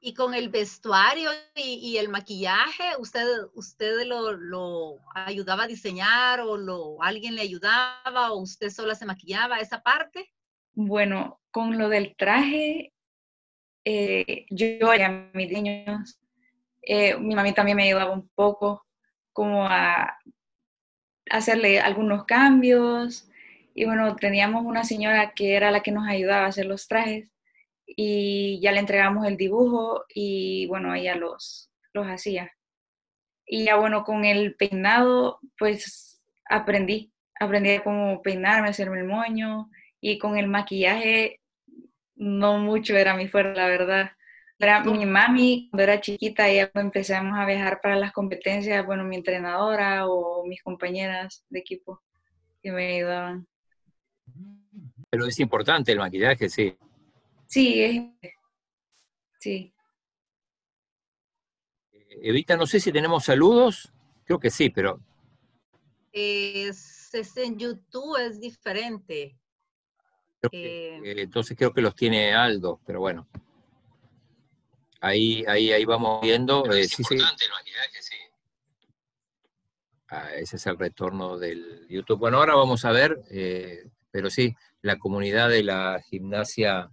Y 0.00 0.14
con 0.14 0.32
el 0.34 0.48
vestuario 0.48 1.30
y, 1.56 1.96
el 1.96 2.08
maquillaje, 2.08 2.84
¿usted, 3.00 3.26
usted 3.54 4.06
lo, 4.06 5.00
ayudaba 5.14 5.64
a 5.64 5.66
diseñar 5.66 6.40
o 6.40 6.56
lo, 6.56 7.02
alguien 7.02 7.34
le 7.34 7.42
ayudaba 7.42 8.32
o 8.32 8.40
usted 8.40 8.70
sola 8.70 8.94
se 8.94 9.06
maquillaba 9.06 9.58
esa 9.58 9.82
parte? 9.82 10.32
Bueno, 10.72 11.40
con 11.50 11.76
lo 11.78 11.88
del 11.88 12.14
traje, 12.16 12.92
eh, 13.84 14.46
yo 14.50 14.92
a 14.92 15.30
mis 15.34 15.50
niños, 15.50 16.20
eh, 16.82 17.16
mi 17.16 17.34
mami 17.34 17.52
también 17.52 17.76
me 17.76 17.84
ayudaba 17.84 18.12
un 18.12 18.28
poco 18.28 18.86
como 19.32 19.66
a 19.66 20.16
hacerle 21.30 21.80
algunos 21.80 22.24
cambios 22.24 23.28
y 23.74 23.84
bueno, 23.84 24.14
teníamos 24.16 24.64
una 24.64 24.84
señora 24.84 25.32
que 25.32 25.54
era 25.54 25.70
la 25.70 25.82
que 25.82 25.92
nos 25.92 26.06
ayudaba 26.08 26.46
a 26.46 26.48
hacer 26.48 26.66
los 26.66 26.88
trajes 26.88 27.28
y 27.96 28.60
ya 28.60 28.72
le 28.72 28.80
entregamos 28.80 29.26
el 29.26 29.36
dibujo 29.36 30.04
y 30.14 30.66
bueno, 30.66 30.94
ella 30.94 31.14
los, 31.16 31.70
los 31.92 32.06
hacía. 32.06 32.52
Y 33.46 33.64
ya 33.64 33.76
bueno, 33.76 34.04
con 34.04 34.24
el 34.24 34.54
peinado 34.56 35.40
pues 35.58 36.22
aprendí, 36.48 37.12
aprendí 37.40 37.70
a 37.70 37.82
cómo 37.82 38.20
peinarme, 38.22 38.68
hacerme 38.68 39.00
el 39.00 39.06
moño 39.06 39.70
y 40.00 40.18
con 40.18 40.36
el 40.36 40.46
maquillaje 40.48 41.40
no 42.16 42.58
mucho 42.58 42.96
era 42.96 43.16
mi 43.16 43.28
fuerte, 43.28 43.58
la 43.58 43.68
verdad. 43.68 44.10
Era 44.60 44.82
mi 44.82 45.06
mami, 45.06 45.68
cuando 45.70 45.84
era 45.84 46.00
chiquita, 46.00 46.50
ya 46.50 46.68
empezamos 46.74 47.38
a 47.38 47.46
viajar 47.46 47.80
para 47.80 47.94
las 47.94 48.12
competencias, 48.12 48.84
bueno, 48.84 49.04
mi 49.04 49.14
entrenadora 49.14 50.08
o 50.08 50.44
mis 50.46 50.60
compañeras 50.62 51.44
de 51.48 51.60
equipo 51.60 52.02
que 52.60 52.72
me 52.72 52.96
ayudaban. 52.96 53.46
Pero 55.10 55.26
es 55.26 55.38
importante 55.38 55.92
el 55.92 55.98
maquillaje, 55.98 56.48
sí. 56.48 56.76
Sí, 57.48 57.82
es, 57.82 58.32
sí. 59.40 59.74
Eh, 61.92 62.18
Evita, 62.22 62.56
no 62.56 62.66
sé 62.66 62.78
si 62.78 62.92
tenemos 62.92 63.24
saludos. 63.24 63.90
Creo 64.24 64.38
que 64.38 64.50
sí, 64.50 64.68
pero... 64.68 65.00
Es, 66.12 67.10
en 67.36 67.58
YouTube, 67.58 68.18
es 68.18 68.38
diferente. 68.38 69.38
Eh, 70.52 71.00
entonces 71.16 71.56
creo 71.56 71.72
que 71.72 71.80
los 71.80 71.94
tiene 71.94 72.34
Aldo, 72.34 72.80
pero 72.84 73.00
bueno. 73.00 73.26
Ahí, 75.00 75.42
ahí, 75.48 75.72
ahí 75.72 75.84
vamos 75.86 76.20
viendo. 76.20 76.70
Eh, 76.70 76.82
es 76.82 77.00
importante 77.00 77.46
el 77.46 77.50
maquillaje, 77.50 78.02
sí. 78.02 78.16
Ah, 80.08 80.34
ese 80.34 80.56
es 80.56 80.66
el 80.66 80.78
retorno 80.78 81.38
del 81.38 81.86
YouTube. 81.88 82.18
Bueno, 82.18 82.38
ahora 82.38 82.54
vamos 82.54 82.84
a 82.84 82.92
ver, 82.92 83.22
eh, 83.30 83.88
pero 84.10 84.28
sí, 84.28 84.54
la 84.82 84.98
comunidad 84.98 85.48
de 85.48 85.62
la 85.62 86.02
gimnasia 86.02 86.90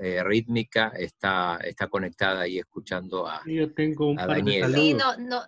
eh, 0.00 0.22
rítmica 0.22 0.92
está, 0.96 1.58
está 1.64 1.88
conectada 1.88 2.46
y 2.46 2.58
escuchando 2.58 3.26
a, 3.26 3.42
Yo 3.46 3.72
tengo 3.74 4.10
un 4.10 4.16
Daniel. 4.16 4.72
Sí, 4.72 4.94
no, 4.94 5.16
no, 5.16 5.42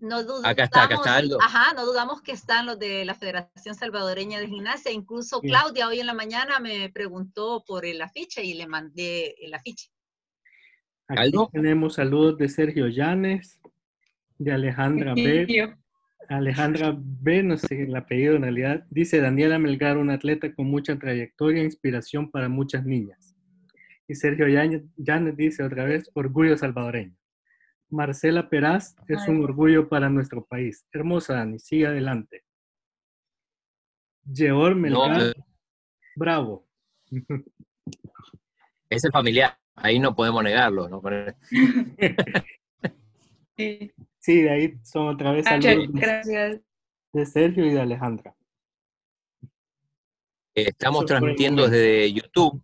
no 0.00 0.22
dudamos, 0.22 0.44
acá 0.44 0.64
está, 0.64 0.84
acá 0.84 0.94
está 0.96 1.16
Aldo. 1.16 1.38
Ajá, 1.40 1.72
no 1.74 1.86
dudamos 1.86 2.20
que 2.20 2.32
están 2.32 2.66
los 2.66 2.78
de 2.78 3.04
la 3.04 3.14
Federación 3.14 3.74
Salvadoreña 3.74 4.38
de 4.38 4.48
Gimnasia. 4.48 4.92
Incluso 4.92 5.40
Claudia 5.40 5.88
hoy 5.88 6.00
en 6.00 6.06
la 6.06 6.14
mañana 6.14 6.58
me 6.60 6.90
preguntó 6.90 7.64
por 7.66 7.86
el 7.86 8.02
afiche 8.02 8.44
y 8.44 8.54
le 8.54 8.66
mandé 8.66 9.34
el 9.40 9.54
afiche. 9.54 9.90
Aquí 11.08 11.32
tenemos 11.52 11.94
saludos 11.94 12.38
de 12.38 12.48
Sergio 12.48 12.86
Llanes, 12.88 13.60
de 14.38 14.52
Alejandra 14.52 15.14
B. 15.14 15.74
Alejandra 16.28 16.94
B, 16.96 17.42
no 17.42 17.56
sé 17.56 17.82
el 17.82 17.96
apellido 17.96 18.36
en 18.36 18.42
realidad, 18.42 18.84
dice 18.88 19.20
Daniela 19.20 19.58
Melgar, 19.58 19.98
un 19.98 20.10
atleta 20.10 20.54
con 20.54 20.66
mucha 20.66 20.96
trayectoria 20.96 21.62
e 21.62 21.64
inspiración 21.64 22.30
para 22.30 22.48
muchas 22.48 22.84
niñas. 22.84 23.29
Y 24.10 24.16
Sergio 24.16 24.48
Llanes 24.48 25.36
dice 25.36 25.62
otra 25.62 25.84
vez, 25.84 26.10
orgullo 26.14 26.58
salvadoreño. 26.58 27.16
Marcela 27.90 28.50
Peraz 28.50 28.96
es 29.06 29.28
un 29.28 29.44
orgullo 29.44 29.88
para 29.88 30.08
nuestro 30.08 30.44
país. 30.44 30.84
Hermosa 30.90 31.34
Dani, 31.34 31.60
sigue 31.60 31.86
adelante. 31.86 32.42
Geor 34.26 34.74
Melgar, 34.74 35.32
bravo. 36.16 36.66
Es 38.88 39.04
el 39.04 39.12
familiar, 39.12 39.56
ahí 39.76 40.00
no 40.00 40.12
podemos 40.12 40.42
negarlo. 40.42 40.88
¿no? 40.88 41.00
sí. 43.56 43.92
Sí, 44.18 44.42
de 44.42 44.50
ahí 44.50 44.74
son 44.82 45.06
otra 45.06 45.30
vez 45.30 45.44
saludos 45.44 45.86
Gracias. 45.92 46.60
de 47.12 47.26
Sergio 47.26 47.64
y 47.64 47.74
de 47.74 47.80
Alejandra. 47.80 48.34
Eh, 50.56 50.66
estamos 50.66 51.06
transmitiendo 51.06 51.68
desde 51.68 52.12
YouTube. 52.12 52.60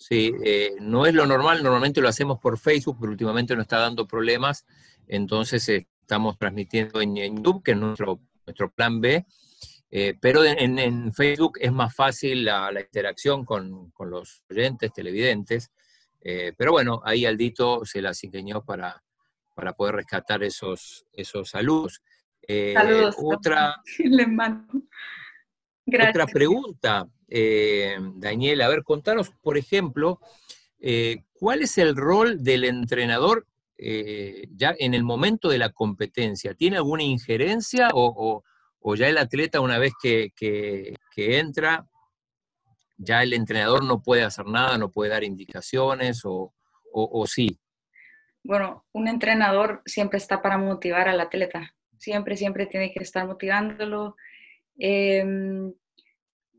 Sí, 0.00 0.32
eh, 0.42 0.76
no 0.80 1.04
es 1.04 1.12
lo 1.12 1.26
normal, 1.26 1.62
normalmente 1.62 2.00
lo 2.00 2.08
hacemos 2.08 2.38
por 2.40 2.58
Facebook, 2.58 2.96
pero 2.98 3.12
últimamente 3.12 3.54
nos 3.54 3.64
está 3.64 3.78
dando 3.78 4.06
problemas. 4.06 4.64
Entonces 5.06 5.68
eh, 5.68 5.86
estamos 6.00 6.38
transmitiendo 6.38 7.02
en, 7.02 7.16
YouTube, 7.16 7.62
que 7.62 7.72
es 7.72 7.76
nuestro, 7.76 8.18
nuestro 8.46 8.70
plan 8.72 9.00
B. 9.00 9.26
pero 10.20 10.42
en, 10.42 11.12
Facebook 11.12 11.58
es 11.60 11.70
más 11.70 11.94
fácil 11.94 12.46
la, 12.46 12.72
interacción 12.80 13.44
con, 13.44 13.90
con, 13.90 14.08
los 14.10 14.42
oyentes, 14.48 14.90
televidentes. 14.92 15.70
pero 16.56 16.72
bueno, 16.72 17.02
ahí 17.04 17.26
Aldito 17.26 17.84
se 17.84 18.00
las 18.00 18.24
ingenió 18.24 18.64
para, 18.64 19.02
para 19.54 19.74
poder 19.74 19.96
rescatar 19.96 20.42
esos, 20.42 21.04
esos 21.12 21.50
saludos. 21.50 22.02
Eh, 22.48 22.72
saludos. 22.74 23.14
Otra, 23.18 23.76
otra 26.08 26.26
pregunta, 26.26 27.08
eh, 27.28 27.96
Daniel, 28.16 28.62
a 28.62 28.68
ver, 28.68 28.82
contanos, 28.82 29.30
por 29.42 29.56
ejemplo, 29.56 30.20
eh, 30.80 31.24
¿cuál 31.32 31.62
es 31.62 31.78
el 31.78 31.96
rol 31.96 32.42
del 32.42 32.64
entrenador 32.64 33.46
ya 33.78 34.74
en 34.78 34.92
el 34.92 35.02
momento 35.04 35.48
de 35.48 35.56
la 35.56 35.70
competencia? 35.70 36.52
¿Tiene 36.52 36.76
alguna 36.76 37.02
injerencia 37.02 37.88
o, 37.94 38.42
ya 38.94 39.08
el 39.08 39.16
atleta 39.16 39.60
una 39.60 39.78
vez 39.78 39.92
que, 40.02 40.94
entra, 41.16 41.86
ya 42.98 43.22
el 43.22 43.32
entrenador 43.32 43.84
no 43.84 44.02
puede 44.02 44.22
hacer 44.22 44.46
nada, 44.46 44.76
no 44.76 44.90
puede 44.90 45.10
dar 45.10 45.24
indicaciones 45.24 46.22
o, 46.24 46.52
o 46.92 47.26
sí? 47.26 47.58
bueno, 48.42 48.84
un 48.92 49.08
entrenador 49.08 49.82
siempre 49.84 50.18
está 50.18 50.42
para 50.42 50.58
motivar 50.58 51.08
al 51.08 51.20
atleta, 51.20 51.74
siempre, 51.98 52.36
siempre 52.36 52.66
tiene 52.66 52.92
que 52.92 53.02
estar 53.02 53.26
motivándolo. 53.26 54.16
Em, 54.78 55.72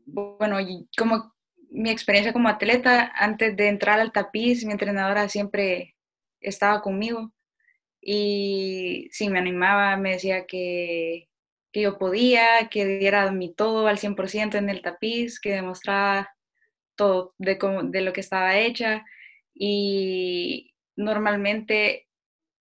bueno, 0.06 0.58
como 0.96 1.34
mi 1.70 1.90
experiencia 1.90 2.32
como 2.32 2.48
atleta, 2.48 3.12
antes 3.16 3.56
de 3.56 3.68
entrar 3.68 4.00
al 4.00 4.12
tapiz, 4.12 4.64
mi 4.64 4.72
entrenadora 4.72 5.28
siempre 5.28 5.96
estaba 6.40 6.82
conmigo 6.82 7.32
y 8.00 9.08
sí, 9.12 9.28
me 9.30 9.38
animaba, 9.38 9.96
me 9.96 10.12
decía 10.12 10.46
que, 10.46 11.28
que 11.72 11.82
yo 11.82 11.98
podía, 11.98 12.68
que 12.70 12.86
diera 12.86 13.30
mi 13.32 13.54
todo 13.54 13.86
al 13.86 13.98
100% 13.98 14.56
en 14.56 14.68
el 14.70 14.82
tapiz, 14.82 15.40
que 15.40 15.52
demostraba 15.52 16.30
todo 16.96 17.34
de, 17.38 17.58
de 17.84 18.00
lo 18.02 18.12
que 18.12 18.20
estaba 18.20 18.58
hecha 18.58 19.04
y, 19.54 20.72
normalmente 20.96 22.08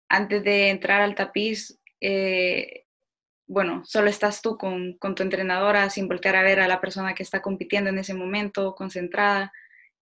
antes 0.09 0.43
de 0.45 0.71
entrar 0.71 1.01
al 1.01 1.15
tapiz, 1.15 1.81
eh, 2.01 2.87
bueno, 3.51 3.83
solo 3.85 4.09
estás 4.09 4.43
tú 4.43 4.57
con, 4.57 4.97
tu 5.01 5.23
entrenadora 5.25 5.91
sin 5.91 6.07
voltear 6.07 6.37
a 6.37 6.43
ver 6.45 6.61
a 6.61 6.69
la 6.69 6.81
persona 6.81 7.15
que 7.15 7.25
está 7.25 7.43
compitiendo 7.43 7.91
en 7.91 7.99
ese 7.99 8.15
momento, 8.15 8.77
concentrada. 8.77 9.53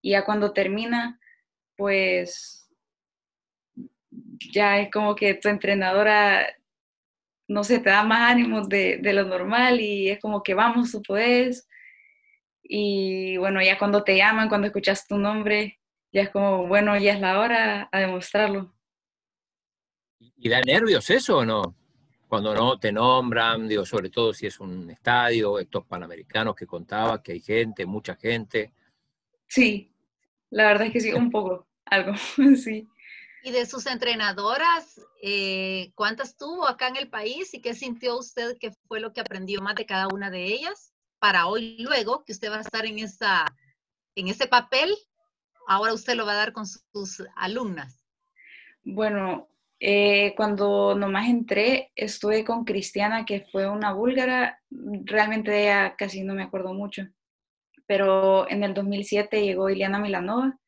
Y 0.02 0.10
ya 0.10 0.26
cuando 0.26 0.52
termina, 0.52 1.18
pues 1.74 2.68
ya 4.52 4.78
es 4.80 4.90
como 4.90 5.14
que 5.14 5.32
tu 5.32 5.48
entrenadora, 5.48 6.46
no 7.48 7.64
sé, 7.64 7.78
te 7.78 7.88
da 7.88 8.02
más 8.02 8.30
ánimo 8.30 8.66
de, 8.66 8.98
de 8.98 9.12
lo 9.14 9.24
normal 9.24 9.80
y 9.80 10.10
es 10.10 10.20
como 10.20 10.42
que 10.42 10.52
vamos, 10.52 10.92
tú 10.92 11.00
puedes. 11.00 11.66
Y 12.62 13.38
bueno, 13.38 13.62
ya 13.62 13.78
cuando 13.78 14.04
te 14.04 14.14
llaman, 14.14 14.50
cuando 14.50 14.66
escuchas 14.66 15.06
tu 15.06 15.16
nombre, 15.16 15.80
ya 16.12 16.20
es 16.20 16.28
como, 16.28 16.66
bueno, 16.66 16.98
ya 16.98 17.14
es 17.14 17.20
la 17.20 17.40
hora 17.40 17.88
a 17.90 17.98
demostrarlo. 17.98 18.74
¿Y 20.36 20.50
da 20.50 20.60
nervios 20.60 21.08
eso 21.08 21.38
o 21.38 21.46
no? 21.46 21.77
Cuando 22.28 22.54
no 22.54 22.78
te 22.78 22.92
nombran, 22.92 23.66
digo, 23.66 23.86
sobre 23.86 24.10
todo 24.10 24.34
si 24.34 24.46
es 24.46 24.60
un 24.60 24.90
estadio, 24.90 25.58
estos 25.58 25.86
panamericanos 25.86 26.54
que 26.54 26.66
contaba, 26.66 27.22
que 27.22 27.32
hay 27.32 27.40
gente, 27.40 27.86
mucha 27.86 28.16
gente. 28.16 28.72
Sí, 29.46 29.90
la 30.50 30.64
verdad 30.64 30.88
es 30.88 30.92
que 30.92 31.00
sí, 31.00 31.12
un 31.12 31.30
poco, 31.30 31.66
algo, 31.86 32.12
sí. 32.56 32.86
¿Y 33.42 33.50
de 33.50 33.64
sus 33.64 33.86
entrenadoras, 33.86 35.00
eh, 35.22 35.90
cuántas 35.94 36.36
tuvo 36.36 36.66
acá 36.66 36.88
en 36.88 36.96
el 36.96 37.08
país 37.08 37.54
y 37.54 37.60
qué 37.60 37.72
sintió 37.72 38.18
usted 38.18 38.58
que 38.58 38.72
fue 38.88 39.00
lo 39.00 39.12
que 39.12 39.20
aprendió 39.20 39.62
más 39.62 39.76
de 39.76 39.86
cada 39.86 40.08
una 40.08 40.30
de 40.30 40.44
ellas 40.44 40.92
para 41.18 41.46
hoy 41.46 41.78
luego 41.78 42.24
que 42.24 42.32
usted 42.32 42.50
va 42.50 42.58
a 42.58 42.60
estar 42.60 42.84
en, 42.84 42.98
esa, 42.98 43.46
en 44.16 44.28
ese 44.28 44.48
papel 44.48 44.94
ahora 45.68 45.92
usted 45.92 46.14
lo 46.14 46.26
va 46.26 46.32
a 46.32 46.36
dar 46.36 46.52
con 46.52 46.66
sus 46.66 47.22
alumnas? 47.36 48.02
Bueno, 48.82 49.48
eh, 49.80 50.34
cuando 50.36 50.96
nomás 50.96 51.28
entré, 51.28 51.92
estuve 51.94 52.44
con 52.44 52.64
Cristiana, 52.64 53.24
que 53.24 53.46
fue 53.52 53.68
una 53.68 53.92
búlgara. 53.92 54.60
Realmente 54.70 55.50
de 55.50 55.62
ella 55.64 55.94
casi 55.96 56.22
no 56.22 56.34
me 56.34 56.42
acuerdo 56.42 56.74
mucho. 56.74 57.06
Pero 57.86 58.50
en 58.50 58.64
el 58.64 58.74
2007 58.74 59.42
llegó 59.42 59.70
Iliana 59.70 59.98
Milanova 59.98 60.58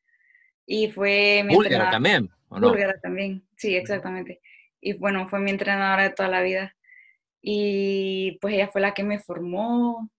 y 0.65 0.89
fue 0.89 1.43
mi 1.45 1.53
Búlgara 1.53 1.91
también, 1.91 2.29
¿o 2.47 2.59
no? 2.59 2.69
Búlgara 2.69 2.99
también, 3.01 3.45
sí, 3.57 3.75
exactamente. 3.75 4.41
Y 4.79 4.93
bueno, 4.93 5.27
fue 5.27 5.39
mi 5.39 5.51
entrenadora 5.51 6.03
de 6.03 6.11
toda 6.11 6.29
la 6.29 6.41
vida. 6.41 6.75
Y 7.41 8.37
pues 8.39 8.53
ella 8.53 8.69
fue 8.69 8.81
la 8.81 8.93
que 8.93 9.03
me 9.03 9.19
formó. 9.19 10.09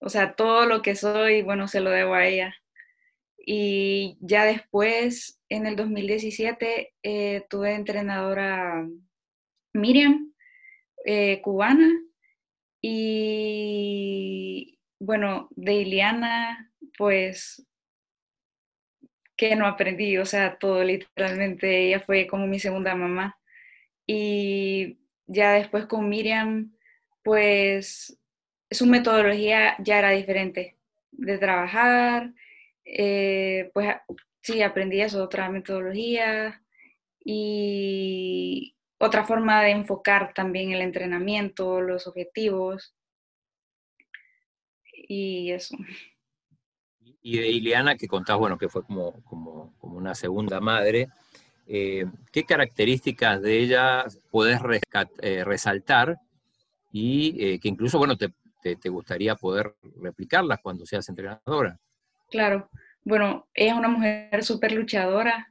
O 0.00 0.08
sea, 0.08 0.34
todo 0.34 0.66
lo 0.66 0.82
que 0.82 0.96
soy, 0.96 1.42
bueno, 1.42 1.68
se 1.68 1.80
lo 1.80 1.90
debo 1.90 2.14
a 2.14 2.26
ella. 2.26 2.54
Y 3.44 4.18
ya 4.20 4.44
después, 4.44 5.40
en 5.48 5.66
el 5.66 5.76
2017, 5.76 6.94
eh, 7.02 7.46
tuve 7.48 7.74
entrenadora 7.74 8.86
Miriam, 9.72 10.32
eh, 11.04 11.40
cubana, 11.42 11.90
y 12.82 14.78
bueno, 14.98 15.48
de 15.52 15.74
Iliana, 15.74 16.72
pues, 16.96 17.66
que 19.36 19.56
no 19.56 19.66
aprendí, 19.66 20.18
o 20.18 20.26
sea, 20.26 20.58
todo 20.58 20.84
literalmente, 20.84 21.88
ella 21.88 22.00
fue 22.00 22.26
como 22.26 22.46
mi 22.46 22.58
segunda 22.58 22.94
mamá. 22.94 23.38
Y 24.06 24.98
ya 25.26 25.52
después 25.52 25.86
con 25.86 26.08
Miriam, 26.08 26.76
pues, 27.22 28.18
su 28.70 28.86
metodología 28.86 29.76
ya 29.80 29.98
era 29.98 30.10
diferente 30.10 30.76
de 31.12 31.38
trabajar, 31.38 32.32
eh, 32.84 33.70
pues 33.72 33.96
sí, 34.40 34.62
aprendí 34.62 35.00
eso, 35.00 35.22
otra 35.22 35.48
metodología 35.50 36.62
y 37.24 38.76
otra 38.98 39.24
forma 39.24 39.62
de 39.62 39.70
enfocar 39.70 40.32
también 40.34 40.72
el 40.72 40.80
entrenamiento, 40.82 41.80
los 41.80 42.06
objetivos 42.06 42.94
y 44.92 45.50
eso. 45.52 45.76
Y 47.22 47.38
de 47.38 47.48
Ileana, 47.48 47.96
que 47.96 48.08
contás, 48.08 48.38
bueno, 48.38 48.56
que 48.56 48.68
fue 48.68 48.82
como, 48.84 49.22
como, 49.24 49.74
como 49.78 49.96
una 49.96 50.14
segunda 50.14 50.60
madre, 50.60 51.08
eh, 51.66 52.06
¿qué 52.32 52.44
características 52.44 53.42
de 53.42 53.58
ella 53.58 54.04
podés 54.30 54.60
eh, 55.20 55.44
resaltar 55.44 56.18
y 56.92 57.58
que 57.60 57.68
incluso, 57.68 57.98
bueno, 57.98 58.16
te, 58.16 58.32
te, 58.60 58.88
gustaría 58.88 59.34
poder 59.36 59.76
replicarlas 59.96 60.60
cuando 60.60 60.84
seas 60.86 61.08
entrenadora? 61.08 61.78
Claro, 62.30 62.70
bueno, 63.04 63.48
ella 63.54 63.72
es 63.72 63.78
una 63.78 63.88
mujer 63.88 64.44
súper 64.44 64.70
luchadora, 64.72 65.48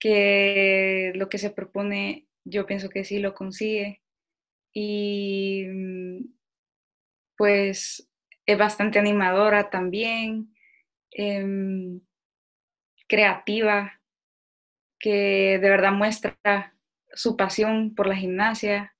que 0.00 1.12
lo 1.16 1.28
que 1.28 1.38
se 1.38 1.50
propone, 1.50 2.26
yo 2.44 2.66
pienso 2.66 2.90
que 2.90 3.04
sí 3.04 3.18
lo 3.20 3.34
consigue. 3.34 4.02
Y 4.72 5.64
mm, 5.68 6.24
pues 7.36 8.08
es 8.46 8.58
bastante 8.58 8.98
animadora 8.98 9.70
también, 9.70 10.52
em, 11.12 12.00
creativa, 13.08 13.92
que 15.00 15.58
de 15.60 15.70
verdad 15.70 15.92
muestra 15.92 16.38
su 17.14 17.36
pasión 17.36 17.94
por 17.94 18.06
la 18.06 18.16
gimnasia 18.16 18.94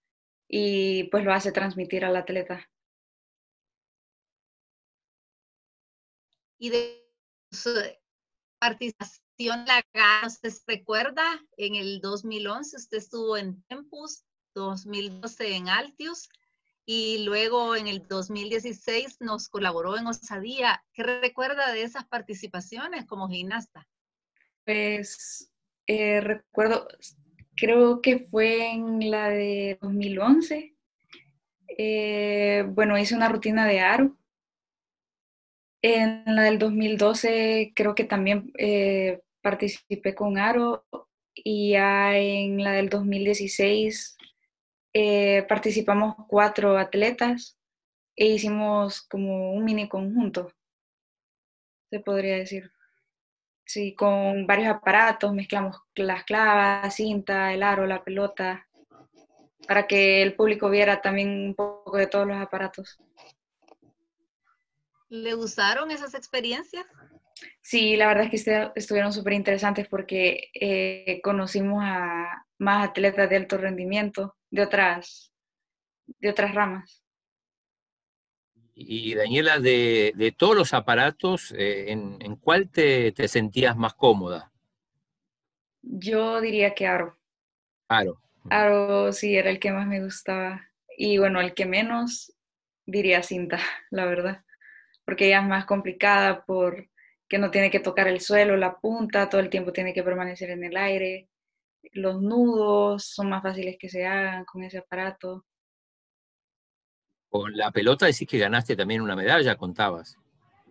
y 0.49 1.05
pues 1.11 1.25
lo 1.25 1.33
hace 1.33 1.53
transmitir 1.53 2.05
al 2.05 2.17
atleta. 2.17 2.69
Y 6.59 6.71
de 6.71 7.05
su 7.51 7.71
participación 8.59 9.65
la 9.67 9.85
¿usted 10.27 10.51
se 10.51 10.63
recuerda? 10.67 11.23
En 11.57 11.77
el 11.77 12.01
2011 12.01 12.77
usted 12.77 12.99
estuvo 12.99 13.37
en 13.37 13.63
Tempus, 13.65 14.25
2012 14.55 15.55
en 15.55 15.69
Altius 15.69 16.29
y 16.85 17.25
luego 17.25 17.77
en 17.77 17.87
el 17.87 18.09
2016 18.09 19.21
nos 19.21 19.49
colaboró 19.49 19.97
en 19.97 20.07
Osadía. 20.07 20.83
¿Qué 20.93 21.03
recuerda 21.03 21.71
de 21.73 21.83
esas 21.83 22.07
participaciones 22.07 23.07
como 23.07 23.29
gimnasta? 23.29 23.87
Pues 24.65 25.53
eh, 25.87 26.21
recuerdo, 26.21 26.89
creo 27.55 28.01
que 28.01 28.19
fue 28.19 28.73
en 28.73 29.11
la 29.11 29.29
de 29.29 29.79
2011. 29.83 30.75
Eh, 31.77 32.65
bueno, 32.71 32.99
hice 32.99 33.15
una 33.15 33.29
rutina 33.29 33.67
de 33.67 33.81
aro. 33.81 34.17
En 35.83 36.25
la 36.27 36.43
del 36.43 36.59
2012 36.59 37.73
creo 37.75 37.95
que 37.95 38.05
también 38.05 38.53
eh, 38.59 39.21
participé 39.43 40.15
con 40.15 40.39
aro 40.39 40.85
y 41.35 41.73
ya 41.73 42.17
en 42.17 42.63
la 42.63 42.73
del 42.73 42.89
2016 42.89 44.17
participamos 45.49 46.17
cuatro 46.29 46.77
atletas 46.77 47.59
e 48.19 48.27
hicimos 48.27 49.03
como 49.03 49.53
un 49.53 49.65
mini 49.65 49.89
conjunto, 49.89 50.53
se 51.89 52.01
podría 52.01 52.37
decir. 52.37 52.73
Sí, 53.65 53.95
con 53.95 54.47
varios 54.47 54.69
aparatos, 54.69 55.33
mezclamos 55.33 55.77
las 55.95 56.25
clavas, 56.25 56.95
cinta, 56.95 57.53
el 57.53 57.63
aro, 57.63 57.87
la 57.87 58.03
pelota, 58.03 58.67
para 59.69 59.87
que 59.87 60.23
el 60.23 60.35
público 60.35 60.71
viera 60.71 61.01
también 61.01 61.29
un 61.29 61.55
poco 61.55 61.97
de 61.97 62.07
todos 62.07 62.27
los 62.27 62.39
aparatos. 62.39 62.99
¿Le 65.09 65.35
gustaron 65.35 65.91
esas 65.91 66.15
experiencias? 66.15 66.87
Sí, 67.63 67.97
la 67.97 68.09
verdad 68.09 68.29
es 68.33 68.45
que 68.45 68.71
estuvieron 68.75 69.13
súper 69.13 69.33
interesantes 69.33 69.89
porque 69.89 70.51
eh, 70.55 71.21
conocimos 71.23 71.83
a 71.85 72.47
más 72.59 72.89
atletas 72.89 73.31
de 73.31 73.37
alto 73.37 73.57
rendimiento 73.59 74.37
de 74.51 74.63
otras, 74.63 75.33
de 76.07 76.31
otras 76.31 76.55
ramas. 76.55 77.03
Y 78.75 79.15
Daniela, 79.15 79.59
de, 79.59 80.35
todos 80.37 80.55
los 80.55 80.73
aparatos, 80.73 81.53
eh, 81.57 81.91
¿en, 81.91 82.37
cuál 82.37 82.71
te, 82.71 83.13
sentías 83.27 83.77
más 83.77 83.95
cómoda? 83.95 84.53
Yo 85.83 86.41
diría 86.41 86.75
que 86.75 86.87
Aro. 86.87 87.19
Aro. 87.89 88.21
Aro 88.51 89.13
sí 89.13 89.37
era 89.37 89.51
el 89.51 89.59
que 89.59 89.73
más 89.73 89.87
me 89.87 90.03
gustaba. 90.03 90.71
Y 90.97 91.19
bueno, 91.19 91.41
el 91.41 91.55
que 91.55 91.67
menos 91.67 92.33
diría 92.87 93.23
cinta, 93.23 93.59
la 93.91 94.05
verdad. 94.05 94.45
Porque 95.09 95.29
ella 95.29 95.41
es 95.41 95.49
más 95.49 95.65
complicada 95.65 96.45
porque 96.45 97.39
no 97.39 97.51
tiene 97.51 97.71
que 97.71 97.81
tocar 97.81 98.09
el 98.09 98.21
suelo, 98.21 98.59
la 98.59 98.77
punta, 98.77 99.31
todo 99.31 99.41
el 99.41 99.49
tiempo 99.49 99.73
tiene 99.73 99.95
que 99.95 100.03
permanecer 100.03 100.51
en 100.51 100.65
el 100.65 100.77
aire. 100.77 101.31
Los 101.95 102.21
nudos 102.21 103.07
son 103.07 103.31
más 103.31 103.43
fáciles 103.43 103.79
que 103.81 103.89
se 103.89 104.05
hagan 104.05 104.45
con 104.45 104.65
ese 104.65 104.77
aparato. 104.77 105.47
Con 107.31 107.57
la 107.57 107.71
pelota 107.71 108.05
decís 108.05 108.29
que 108.29 108.37
ganaste 108.37 108.77
también 108.77 109.01
una 109.01 109.17
medalla, 109.17 109.57
contabas. 109.57 110.19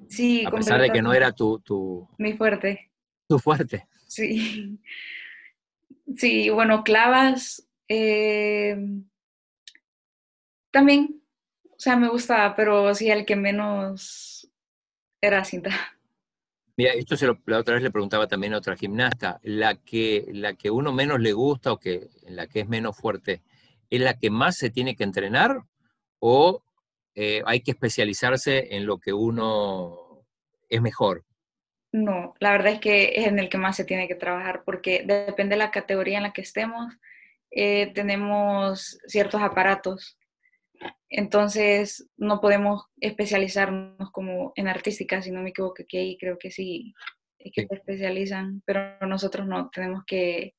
Sí, 0.08 0.46
a 0.46 0.52
pesar 0.52 0.82
de 0.82 0.92
que 0.92 1.02
no 1.02 1.16
era 1.16 1.32
tu, 1.32 1.58
tu... 1.62 2.08
Mi 2.20 2.34
fuerte. 2.34 2.92
Tu 3.28 3.40
fuerte. 3.40 3.88
Sí. 4.06 4.80
Sí, 6.16 6.52
bueno, 6.52 6.84
clavas 6.84 7.68
eh, 7.88 8.78
también, 10.70 11.24
o 11.72 11.80
sea, 11.80 11.96
me 11.96 12.08
gustaba, 12.08 12.56
pero 12.56 12.94
sí, 12.94 13.10
el 13.10 13.26
que 13.26 13.36
menos 13.36 14.27
cinta. 15.46 15.72
Mira, 16.76 16.94
esto 16.94 17.18
se 17.18 17.26
lo, 17.26 17.40
la 17.46 17.60
otra 17.60 17.74
vez 17.74 17.84
le 17.84 17.92
preguntaba 17.92 18.28
también 18.28 18.54
a 18.54 18.60
otra 18.60 18.76
gimnasta, 18.76 19.40
la 19.42 19.76
que, 19.76 20.26
la 20.32 20.54
que 20.54 20.70
uno 20.70 20.94
menos 20.94 21.20
le 21.20 21.34
gusta 21.34 21.72
o 21.72 21.80
que 21.80 22.10
la 22.28 22.48
que 22.48 22.60
es 22.60 22.68
menos 22.68 22.96
fuerte, 22.96 23.42
¿es 23.90 24.00
la 24.00 24.18
que 24.18 24.30
más 24.30 24.58
se 24.58 24.70
tiene 24.70 24.96
que 24.96 25.04
entrenar 25.04 25.64
o 26.20 26.64
eh, 27.16 27.42
hay 27.48 27.62
que 27.62 27.72
especializarse 27.72 28.76
en 28.76 28.86
lo 28.86 29.00
que 29.00 29.12
uno 29.12 30.24
es 30.70 30.82
mejor? 30.82 31.26
No, 31.92 32.36
la 32.40 32.52
verdad 32.52 32.74
es 32.74 32.80
que 32.80 33.14
es 33.16 33.28
en 33.28 33.40
el 33.40 33.50
que 33.50 33.58
más 33.58 33.76
se 33.76 33.86
tiene 33.86 34.08
que 34.08 34.16
trabajar 34.16 34.64
porque 34.64 35.04
depende 35.06 35.56
de 35.56 35.60
la 35.60 35.72
categoría 35.72 36.18
en 36.18 36.24
la 36.24 36.34
que 36.34 36.42
estemos, 36.42 36.94
eh, 37.50 37.92
tenemos 37.94 39.00
ciertos 39.08 39.42
aparatos. 39.42 40.17
Entonces, 41.10 42.10
no 42.18 42.42
podemos 42.42 42.86
especializarnos 43.00 44.12
como 44.12 44.52
en 44.56 44.68
artística, 44.68 45.22
si 45.22 45.32
no 45.32 45.42
me 45.42 45.50
equivoco, 45.50 45.84
que 45.88 46.00
ahí 46.00 46.18
creo 46.18 46.38
que 46.38 46.52
sí, 46.52 46.94
es 47.40 47.52
que 47.54 47.66
se 47.66 47.76
especializan, 47.76 48.62
pero 48.66 48.98
nosotros 49.08 49.48
no, 49.48 49.70
tenemos 49.70 50.04
que, 50.06 50.54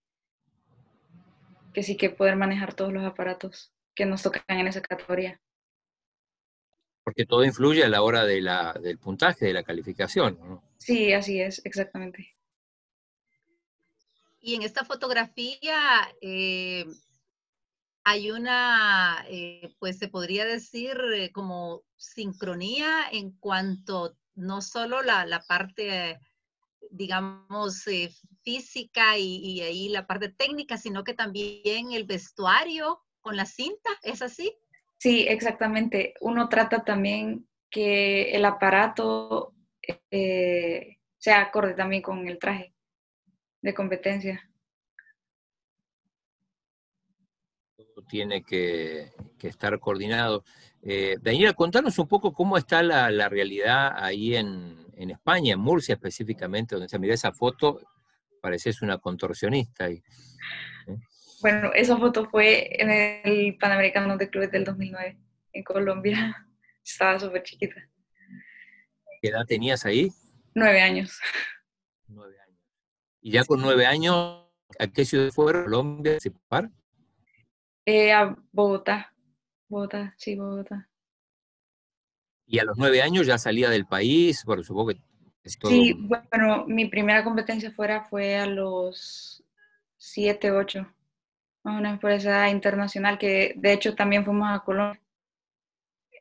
que 1.74 1.82
sí 1.82 1.96
que 1.96 2.10
poder 2.10 2.36
manejar 2.36 2.74
todos 2.74 2.92
los 2.92 3.04
aparatos 3.04 3.72
que 3.94 4.06
nos 4.06 4.22
tocan 4.22 4.44
en 4.48 4.68
esa 4.68 4.80
categoría 4.80 5.40
porque 7.08 7.24
todo 7.24 7.42
influye 7.42 7.82
a 7.82 7.88
la 7.88 8.02
hora 8.02 8.26
de 8.26 8.42
la, 8.42 8.74
del 8.74 8.98
puntaje, 8.98 9.46
de 9.46 9.54
la 9.54 9.62
calificación. 9.62 10.38
¿no? 10.40 10.62
Sí, 10.76 11.14
así 11.14 11.40
es, 11.40 11.62
exactamente. 11.64 12.36
Y 14.42 14.56
en 14.56 14.60
esta 14.60 14.84
fotografía 14.84 16.06
eh, 16.20 16.84
hay 18.08 18.30
una, 18.30 19.22
eh, 19.28 19.74
pues 19.78 19.98
se 19.98 20.08
podría 20.08 20.46
decir 20.46 20.98
eh, 21.14 21.30
como 21.30 21.82
sincronía 21.98 23.06
en 23.12 23.32
cuanto 23.32 24.16
no 24.34 24.62
solo 24.62 25.02
la, 25.02 25.26
la 25.26 25.42
parte, 25.42 26.18
digamos, 26.90 27.84
física 28.42 29.18
y, 29.18 29.36
y 29.36 29.60
ahí 29.60 29.88
la 29.90 30.06
parte 30.06 30.30
técnica, 30.30 30.78
sino 30.78 31.04
que 31.04 31.12
también 31.12 31.92
el 31.92 32.04
vestuario 32.04 33.04
con 33.20 33.36
la 33.36 33.44
cinta, 33.44 33.90
¿es 34.02 34.22
así? 34.22 34.56
Sí, 34.96 35.26
exactamente. 35.28 36.14
Uno 36.22 36.48
trata 36.48 36.82
también 36.82 37.46
que 37.68 38.30
el 38.30 38.46
aparato 38.46 39.52
eh, 40.10 40.96
sea 41.18 41.42
acorde 41.42 41.74
también 41.74 42.00
con 42.00 42.26
el 42.26 42.38
traje 42.38 42.74
de 43.60 43.74
competencia. 43.74 44.50
Todo 47.76 47.97
tiene 48.08 48.42
que, 48.42 49.12
estar 49.42 49.78
coordinado. 49.78 50.44
Eh, 50.82 51.16
Daniela, 51.20 51.52
contanos 51.52 51.98
un 51.98 52.08
poco 52.08 52.32
cómo 52.32 52.56
está 52.56 52.82
la, 52.82 53.28
realidad 53.28 53.92
ahí 53.96 54.34
en, 54.34 54.86
España, 54.96 55.54
en 55.54 55.60
Murcia 55.60 55.94
específicamente, 55.94 56.74
donde 56.74 56.88
se 56.88 56.98
mira 56.98 57.14
esa 57.14 57.32
foto, 57.32 57.80
pareces 58.40 58.82
una 58.82 58.98
contorsionista. 58.98 59.84
ahí. 59.84 60.02
Bueno, 61.40 61.70
esa 61.74 61.96
foto 61.96 62.28
fue 62.28 62.68
en 62.82 62.90
el 62.90 63.56
Panamericano 63.58 64.16
de 64.16 64.28
Clubes 64.28 64.50
del 64.50 64.64
2009, 64.64 65.16
en 65.52 65.62
Colombia. 65.62 66.48
Estaba 66.84 67.20
súper 67.20 67.42
chiquita. 67.44 67.76
¿Qué 69.20 69.28
edad 69.28 69.44
tenías 69.46 69.84
ahí? 69.84 70.10
Nueve 70.54 70.80
años. 70.80 71.20
Nueve 72.06 72.34
años. 72.40 72.58
¿Y 73.20 73.32
ya 73.32 73.44
con 73.44 73.60
nueve 73.60 73.86
años, 73.86 74.46
a 74.78 74.86
qué 74.88 75.04
ciudad 75.04 75.30
fue 75.30 75.52
Colombia 75.52 76.18
Eh, 77.90 78.12
a 78.12 78.36
Bogotá. 78.52 79.14
Bogotá, 79.66 80.14
sí, 80.18 80.36
Bogotá. 80.36 80.90
¿Y 82.46 82.58
a 82.58 82.64
los 82.64 82.76
nueve 82.76 83.00
años 83.00 83.26
ya 83.26 83.38
salía 83.38 83.70
del 83.70 83.86
país? 83.86 84.42
Por 84.44 84.62
supongo 84.62 84.90
que 84.90 84.98
Sí, 85.42 85.94
bueno, 85.94 86.66
mi 86.66 86.86
primera 86.88 87.24
competencia 87.24 87.70
fuera 87.70 88.02
fue 88.02 88.36
a 88.36 88.44
los 88.44 89.42
7, 89.96 90.52
8, 90.52 90.86
una 91.64 91.88
empresa 91.88 92.50
internacional 92.50 93.16
que 93.16 93.54
de 93.56 93.72
hecho 93.72 93.94
también 93.94 94.26
fuimos 94.26 94.48
a 94.50 94.62
Colombia. 94.62 95.00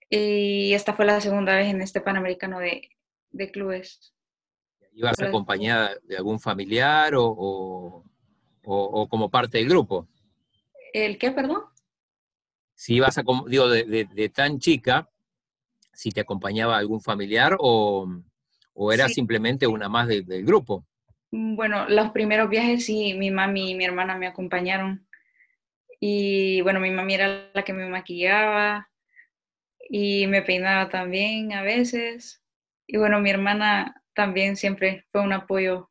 Y 0.10 0.74
esta 0.74 0.94
fue 0.94 1.04
la 1.04 1.20
segunda 1.20 1.54
vez 1.54 1.68
en 1.68 1.82
este 1.82 2.00
Panamericano 2.00 2.60
de, 2.60 2.90
de 3.32 3.52
clubes. 3.52 4.14
¿Ibas 4.94 5.20
acompañada 5.20 5.98
de 6.04 6.16
algún 6.16 6.40
familiar 6.40 7.14
o, 7.16 8.06
o, 8.64 9.08
como 9.10 9.30
parte 9.30 9.58
del 9.58 9.68
grupo? 9.68 10.08
¿El 10.94 11.18
qué, 11.18 11.32
perdón? 11.32 11.64
Si 12.76 12.96
ibas 12.96 13.18
a, 13.18 13.24
digo, 13.48 13.70
de, 13.70 14.32
tan 14.34 14.60
chica, 14.60 15.10
si 15.94 16.12
te 16.12 16.22
acompañaba 16.22 16.78
algún 16.78 17.02
familiar 17.02 17.58
o, 17.60 18.08
o 18.74 18.94
era 18.94 19.10
simplemente 19.10 19.66
una 19.66 19.90
más 19.90 20.08
del 20.08 20.46
grupo. 20.46 20.86
Mm, 21.32 21.56
bueno, 21.56 21.90
los 21.90 22.12
primeros 22.12 22.50
viajes 22.50 22.86
sí, 22.86 23.14
mi 23.16 23.32
mami 23.32 23.72
y 23.72 23.76
mi 23.76 23.86
hermana 23.86 24.16
me 24.18 24.28
acompañaron. 24.28 25.08
Y 26.00 26.62
bueno, 26.62 26.80
mi 26.80 26.92
mami 26.92 27.16
era 27.16 27.50
la 27.54 27.64
que 27.64 27.74
me 27.74 27.88
maquillaba 27.88 28.90
y 29.90 30.28
me 30.28 30.42
peinaba 30.42 30.90
también 30.90 31.54
a 31.54 31.64
veces. 31.64 32.44
Y 32.86 32.98
bueno, 32.98 33.20
mi 33.20 33.30
hermana 33.30 34.04
también 34.14 34.56
siempre 34.56 35.06
fue 35.12 35.22
un 35.22 35.34
apoyo 35.34 35.90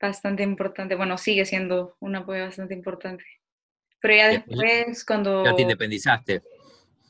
bastante 0.00 0.42
importante. 0.42 0.94
Bueno, 0.94 1.18
sigue 1.18 1.44
siendo 1.44 1.96
un 2.00 2.16
apoyo 2.16 2.44
bastante 2.44 2.74
importante. 2.74 3.24
Pero 4.06 4.18
ya 4.18 4.28
después, 4.28 5.04
cuando... 5.04 5.44
Ya 5.44 5.56
te 5.56 5.62
independizaste. 5.62 6.42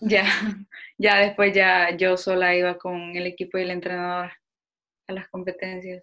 Ya, 0.01 0.25
ya 0.99 1.17
después 1.19 1.55
ya 1.55 1.95
yo 1.95 2.17
sola 2.17 2.57
iba 2.57 2.79
con 2.79 3.15
el 3.15 3.27
equipo 3.27 3.59
y 3.59 3.63
el 3.63 3.71
entrenador 3.71 4.33
a 5.07 5.13
las 5.13 5.29
competencias. 5.29 6.03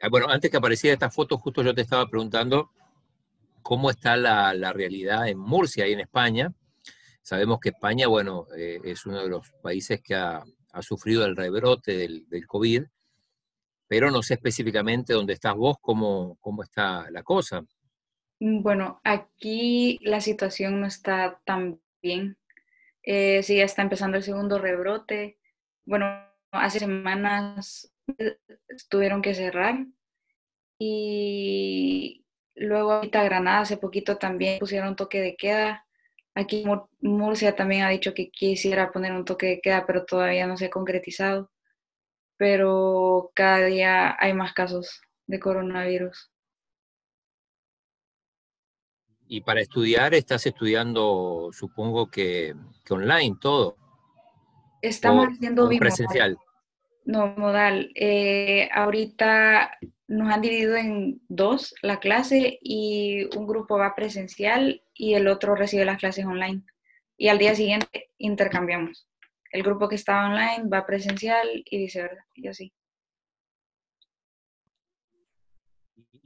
Ah, 0.00 0.08
bueno, 0.10 0.28
antes 0.28 0.50
que 0.50 0.58
apareciera 0.58 0.92
esta 0.92 1.10
foto, 1.10 1.38
justo 1.38 1.62
yo 1.62 1.74
te 1.74 1.80
estaba 1.80 2.06
preguntando 2.06 2.70
cómo 3.62 3.90
está 3.90 4.14
la, 4.16 4.52
la 4.52 4.74
realidad 4.74 5.26
en 5.26 5.38
Murcia 5.38 5.88
y 5.88 5.94
en 5.94 6.00
España. 6.00 6.52
Sabemos 7.22 7.60
que 7.60 7.70
España, 7.70 8.08
bueno, 8.08 8.46
eh, 8.56 8.78
es 8.84 9.06
uno 9.06 9.22
de 9.22 9.28
los 9.30 9.50
países 9.62 10.02
que 10.02 10.14
ha, 10.14 10.44
ha 10.72 10.82
sufrido 10.82 11.24
el 11.24 11.34
rebrote 11.34 11.96
del, 11.96 12.28
del, 12.28 12.46
COVID, 12.46 12.84
pero 13.86 14.10
no 14.10 14.22
sé 14.22 14.34
específicamente 14.34 15.14
dónde 15.14 15.32
estás 15.32 15.54
vos, 15.54 15.78
cómo, 15.80 16.36
cómo 16.42 16.62
está 16.62 17.10
la 17.10 17.22
cosa. 17.22 17.64
Mm, 18.40 18.62
bueno, 18.62 19.00
aquí 19.04 19.98
la 20.02 20.20
situación 20.20 20.80
no 20.80 20.86
está 20.86 21.40
tan 21.44 21.80
bien. 22.02 22.36
Eh, 23.02 23.42
sí, 23.42 23.56
ya 23.56 23.64
está 23.64 23.82
empezando 23.82 24.16
el 24.16 24.22
segundo 24.22 24.58
rebrote. 24.58 25.38
Bueno, 25.84 26.06
hace 26.52 26.80
semanas 26.80 27.92
tuvieron 28.88 29.22
que 29.22 29.34
cerrar. 29.34 29.86
Y 30.78 32.24
luego 32.54 32.92
ahorita 32.92 33.24
Granada 33.24 33.60
hace 33.60 33.76
poquito 33.76 34.18
también 34.18 34.58
pusieron 34.60 34.96
toque 34.96 35.20
de 35.20 35.36
queda. 35.36 35.86
Aquí 36.34 36.64
Murcia 37.00 37.56
también 37.56 37.82
ha 37.82 37.90
dicho 37.90 38.14
que 38.14 38.30
quisiera 38.30 38.92
poner 38.92 39.12
un 39.12 39.24
toque 39.24 39.46
de 39.46 39.60
queda, 39.60 39.86
pero 39.86 40.04
todavía 40.06 40.46
no 40.46 40.56
se 40.56 40.66
ha 40.66 40.70
concretizado. 40.70 41.50
Pero 42.36 43.32
cada 43.34 43.66
día 43.66 44.16
hay 44.20 44.32
más 44.34 44.52
casos 44.54 45.02
de 45.26 45.40
coronavirus. 45.40 46.30
Y 49.28 49.42
para 49.42 49.60
estudiar, 49.60 50.14
estás 50.14 50.46
estudiando, 50.46 51.50
supongo 51.52 52.10
que, 52.10 52.54
online 52.88 53.36
todo. 53.38 53.76
Estamos 54.80 55.28
haciendo 55.28 55.68
presencial. 55.68 56.38
No, 57.04 57.34
modal. 57.36 57.90
Eh, 57.94 58.68
ahorita 58.72 59.70
nos 60.08 60.32
han 60.32 60.40
dividido 60.40 60.76
en 60.76 61.20
dos 61.28 61.74
la 61.82 62.00
clase 62.00 62.58
y 62.62 63.24
un 63.36 63.46
grupo 63.46 63.76
va 63.76 63.94
presencial 63.94 64.82
y 64.94 65.14
el 65.14 65.28
otro 65.28 65.54
recibe 65.54 65.84
las 65.84 65.98
clases 65.98 66.24
online. 66.24 66.64
Y 67.18 67.28
al 67.28 67.38
día 67.38 67.54
siguiente 67.54 68.10
intercambiamos. 68.16 69.06
El 69.50 69.62
grupo 69.62 69.88
que 69.88 69.96
estaba 69.96 70.26
online 70.26 70.68
va 70.72 70.86
presencial 70.86 71.46
y 71.64 71.78
viceversa, 71.78 72.26
y 72.34 72.48
así. 72.48 72.72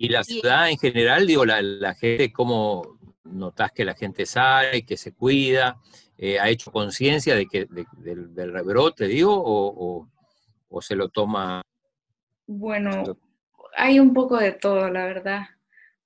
Y 0.02 0.08
la 0.08 0.24
ciudad 0.24 0.68
en 0.68 0.78
general, 0.78 1.28
digo, 1.28 1.44
la, 1.44 1.94
gente, 1.94 2.32
¿cómo 2.32 2.98
notas 3.22 3.70
que 3.70 3.84
la 3.84 3.94
gente 3.94 4.26
sale, 4.26 4.84
que 4.84 4.96
se 4.96 5.12
cuida? 5.14 5.80
Eh, 6.18 6.40
¿Ha 6.40 6.48
hecho 6.48 6.72
conciencia 6.72 7.36
de 7.36 7.46
que 7.46 7.68
del, 7.98 8.52
rebrote, 8.52 9.06
digo, 9.06 9.32
o, 9.32 10.08
o 10.68 10.82
se 10.82 10.96
lo 10.96 11.08
toma? 11.08 11.62
Bueno, 12.48 13.16
hay 13.76 14.00
un 14.00 14.12
poco 14.12 14.38
de 14.38 14.50
todo, 14.50 14.90
la 14.90 15.04
verdad, 15.04 15.42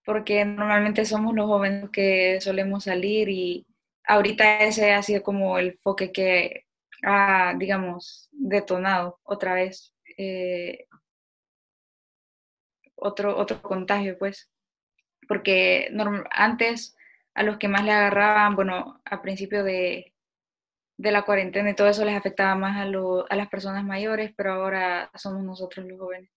porque 0.05 0.45
normalmente 0.45 1.07
somos 1.07 1.35
los 1.35 1.47
jóvenes 1.47 1.89
que 1.89 2.39
solemos 2.43 2.85
salir 2.85 3.31
y 3.31 3.65
ahorita 4.05 4.59
ese 4.59 4.93
ha 4.93 5.03
sido 5.03 5.23
como 5.23 5.59
el 5.59 5.79
foque 5.79 6.13
que 6.13 6.67
ha, 7.03 7.55
digamos, 7.57 8.29
detonado 8.31 9.21
otra 9.25 9.55
vez 9.55 9.95
eh, 10.19 10.87
otro, 12.97 13.37
otro 13.37 13.63
contagio, 13.63 14.19
pues, 14.19 14.51
porque 15.29 15.91
antes 16.31 16.97
a 17.35 17.43
los 17.43 17.59
que 17.59 17.69
más 17.69 17.85
le 17.85 17.93
agarraban, 17.93 18.57
bueno, 18.57 19.01
a 19.05 19.23
principio 19.23 19.63
de, 19.63 20.15
de 20.97 21.11
la 21.13 21.25
cuarentena 21.25 21.71
y 21.71 21.75
todo 21.75 21.89
eso 21.89 22.05
les 22.05 22.17
afectaba 22.17 22.55
más 22.55 22.79
a, 22.79 22.83
a 22.83 23.37
las 23.37 23.49
personas 23.49 23.85
mayores, 23.85 24.33
pero 24.37 24.55
ahora 24.55 25.11
somos 25.15 25.43
nosotros 25.43 25.87
los 25.87 25.99
jóvenes. 25.99 26.31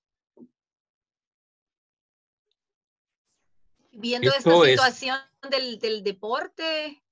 Viendo 3.92 4.30
esta 4.30 4.62
situación 4.66 5.18
del, 5.50 5.80
del, 5.80 6.04
deporte, 6.04 7.04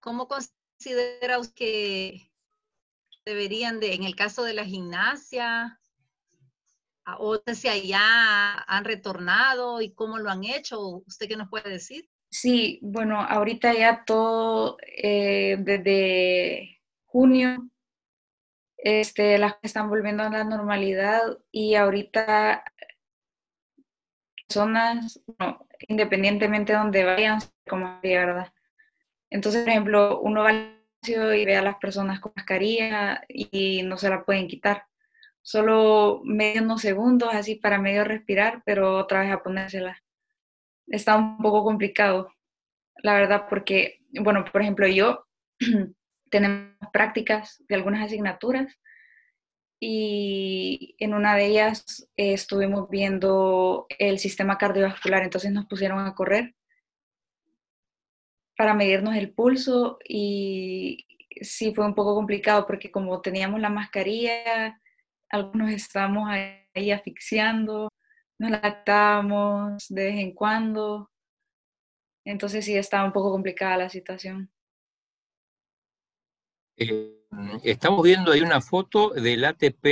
¿cómo 0.00 0.28
consideras 0.28 1.52
que 1.52 2.30
deberían 3.24 3.80
de, 3.80 3.94
en 3.94 4.04
el 4.04 4.16
caso 4.16 4.42
de 4.42 4.54
la 4.54 4.64
gimnasia, 4.64 5.79
o 7.18 7.40
si 7.54 7.68
allá 7.68 8.62
han 8.66 8.84
retornado 8.84 9.80
y 9.80 9.92
cómo 9.92 10.18
lo 10.18 10.30
han 10.30 10.44
hecho? 10.44 10.80
¿Usted 11.06 11.28
qué 11.28 11.36
nos 11.36 11.48
puede 11.48 11.70
decir? 11.70 12.08
Sí, 12.30 12.78
bueno, 12.82 13.20
ahorita 13.20 13.74
ya 13.74 14.04
todo, 14.04 14.76
eh, 15.02 15.56
desde 15.58 16.80
junio, 17.06 17.68
este, 18.76 19.36
las 19.38 19.56
están 19.62 19.88
volviendo 19.88 20.22
a 20.22 20.30
la 20.30 20.44
normalidad 20.44 21.20
y 21.50 21.74
ahorita 21.74 22.64
personas, 24.46 25.20
independientemente 25.88 26.72
de 26.72 26.78
donde 26.78 27.04
vayan, 27.04 27.40
como 27.68 28.00
¿verdad? 28.02 28.52
Entonces, 29.30 29.62
por 29.62 29.70
ejemplo, 29.70 30.20
uno 30.20 30.42
va 30.42 30.50
al 30.50 30.80
y 31.02 31.44
ve 31.44 31.56
a 31.56 31.62
las 31.62 31.76
personas 31.76 32.20
con 32.20 32.32
mascarilla 32.36 33.22
y 33.28 33.82
no 33.82 33.96
se 33.96 34.10
la 34.10 34.24
pueden 34.24 34.48
quitar. 34.48 34.84
Solo 35.42 36.20
medio 36.24 36.62
unos 36.62 36.82
segundos 36.82 37.30
así 37.32 37.56
para 37.56 37.78
medio 37.78 38.04
respirar, 38.04 38.62
pero 38.64 38.98
otra 38.98 39.20
vez 39.20 39.32
a 39.32 39.42
ponérsela. 39.42 40.02
Está 40.86 41.16
un 41.16 41.38
poco 41.38 41.64
complicado, 41.64 42.32
la 43.02 43.14
verdad, 43.14 43.46
porque, 43.48 44.00
bueno, 44.12 44.44
por 44.44 44.60
ejemplo, 44.62 44.86
yo 44.86 45.26
tenemos 46.30 46.76
prácticas 46.92 47.62
de 47.68 47.74
algunas 47.74 48.04
asignaturas 48.04 48.78
y 49.80 50.94
en 50.98 51.14
una 51.14 51.34
de 51.36 51.46
ellas 51.46 52.08
eh, 52.16 52.34
estuvimos 52.34 52.90
viendo 52.90 53.86
el 53.98 54.18
sistema 54.18 54.58
cardiovascular, 54.58 55.22
entonces 55.22 55.52
nos 55.52 55.66
pusieron 55.66 56.00
a 56.00 56.14
correr 56.14 56.54
para 58.56 58.74
medirnos 58.74 59.16
el 59.16 59.32
pulso 59.32 59.98
y 60.06 61.06
sí 61.40 61.72
fue 61.74 61.86
un 61.86 61.94
poco 61.94 62.14
complicado 62.14 62.66
porque 62.66 62.90
como 62.90 63.22
teníamos 63.22 63.58
la 63.58 63.70
mascarilla, 63.70 64.78
algunos 65.30 65.70
estábamos 65.70 66.28
ahí 66.28 66.90
asfixiando, 66.90 67.88
nos 68.38 68.50
lactábamos 68.50 69.86
de 69.88 70.04
vez 70.04 70.18
en 70.18 70.34
cuando, 70.34 71.10
entonces 72.24 72.64
sí 72.64 72.76
estaba 72.76 73.04
un 73.04 73.12
poco 73.12 73.30
complicada 73.30 73.76
la 73.76 73.88
situación. 73.88 74.50
Eh, 76.76 77.20
estamos 77.62 78.02
viendo 78.02 78.32
ahí 78.32 78.40
una 78.40 78.60
foto 78.60 79.10
del 79.10 79.44
ATP 79.44 79.84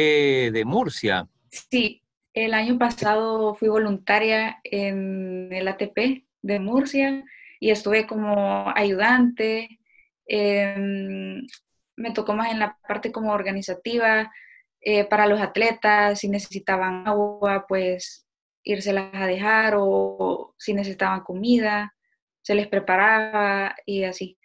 de 0.50 0.64
Murcia. 0.64 1.28
Sí, 1.50 2.02
el 2.32 2.54
año 2.54 2.78
pasado 2.78 3.54
fui 3.54 3.68
voluntaria 3.68 4.60
en 4.64 5.52
el 5.52 5.68
ATP 5.68 6.26
de 6.42 6.60
Murcia 6.60 7.24
y 7.60 7.70
estuve 7.70 8.06
como 8.06 8.70
ayudante. 8.74 9.80
Em, 10.26 11.46
me 11.96 12.12
tocó 12.12 12.34
más 12.34 12.52
en 12.52 12.60
la 12.60 12.78
parte 12.86 13.12
como 13.12 13.32
organizativa 13.32 14.30
eh, 14.90 15.04
para 15.04 15.26
los 15.26 15.38
atletas, 15.38 16.20
si 16.20 16.30
necesitaban 16.30 17.06
agua, 17.06 17.66
pues 17.68 18.26
írselas 18.62 19.10
a 19.12 19.26
dejar 19.26 19.74
o 19.76 20.54
si 20.56 20.72
necesitaban 20.72 21.20
comida, 21.20 21.94
se 22.40 22.54
les 22.54 22.68
preparaba 22.68 23.76
y 23.84 24.04
así. 24.04 24.38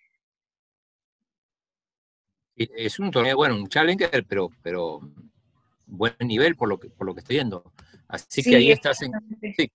Es 2.58 3.00
un 3.00 3.10
torneo, 3.10 3.38
bueno, 3.38 3.56
un 3.56 3.70
challenger, 3.70 4.26
pero, 4.28 4.50
pero 4.62 5.00
buen 5.86 6.14
nivel 6.20 6.58
por 6.58 6.68
lo 6.68 6.78
que, 6.78 6.90
por 6.90 7.08
lo 7.08 7.14
que 7.14 7.22
estoy 7.22 7.38
viendo. 7.38 7.72
Así 8.10 8.44
que 8.44 8.58
ahí 8.58 8.70
estás 8.70 9.02
en... 9.02 9.14
Sí. 9.56 9.72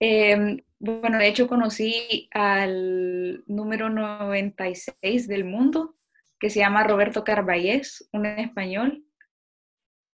Em, 0.00 0.58
bueno, 0.78 1.18
de 1.18 1.28
hecho 1.28 1.48
conocí 1.48 2.30
al 2.32 3.44
número 3.46 3.90
96 3.90 5.28
del 5.28 5.44
mundo, 5.44 5.96
que 6.38 6.50
se 6.50 6.60
llama 6.60 6.84
Roberto 6.84 7.24
Carballés, 7.24 8.08
un 8.12 8.26
español, 8.26 9.04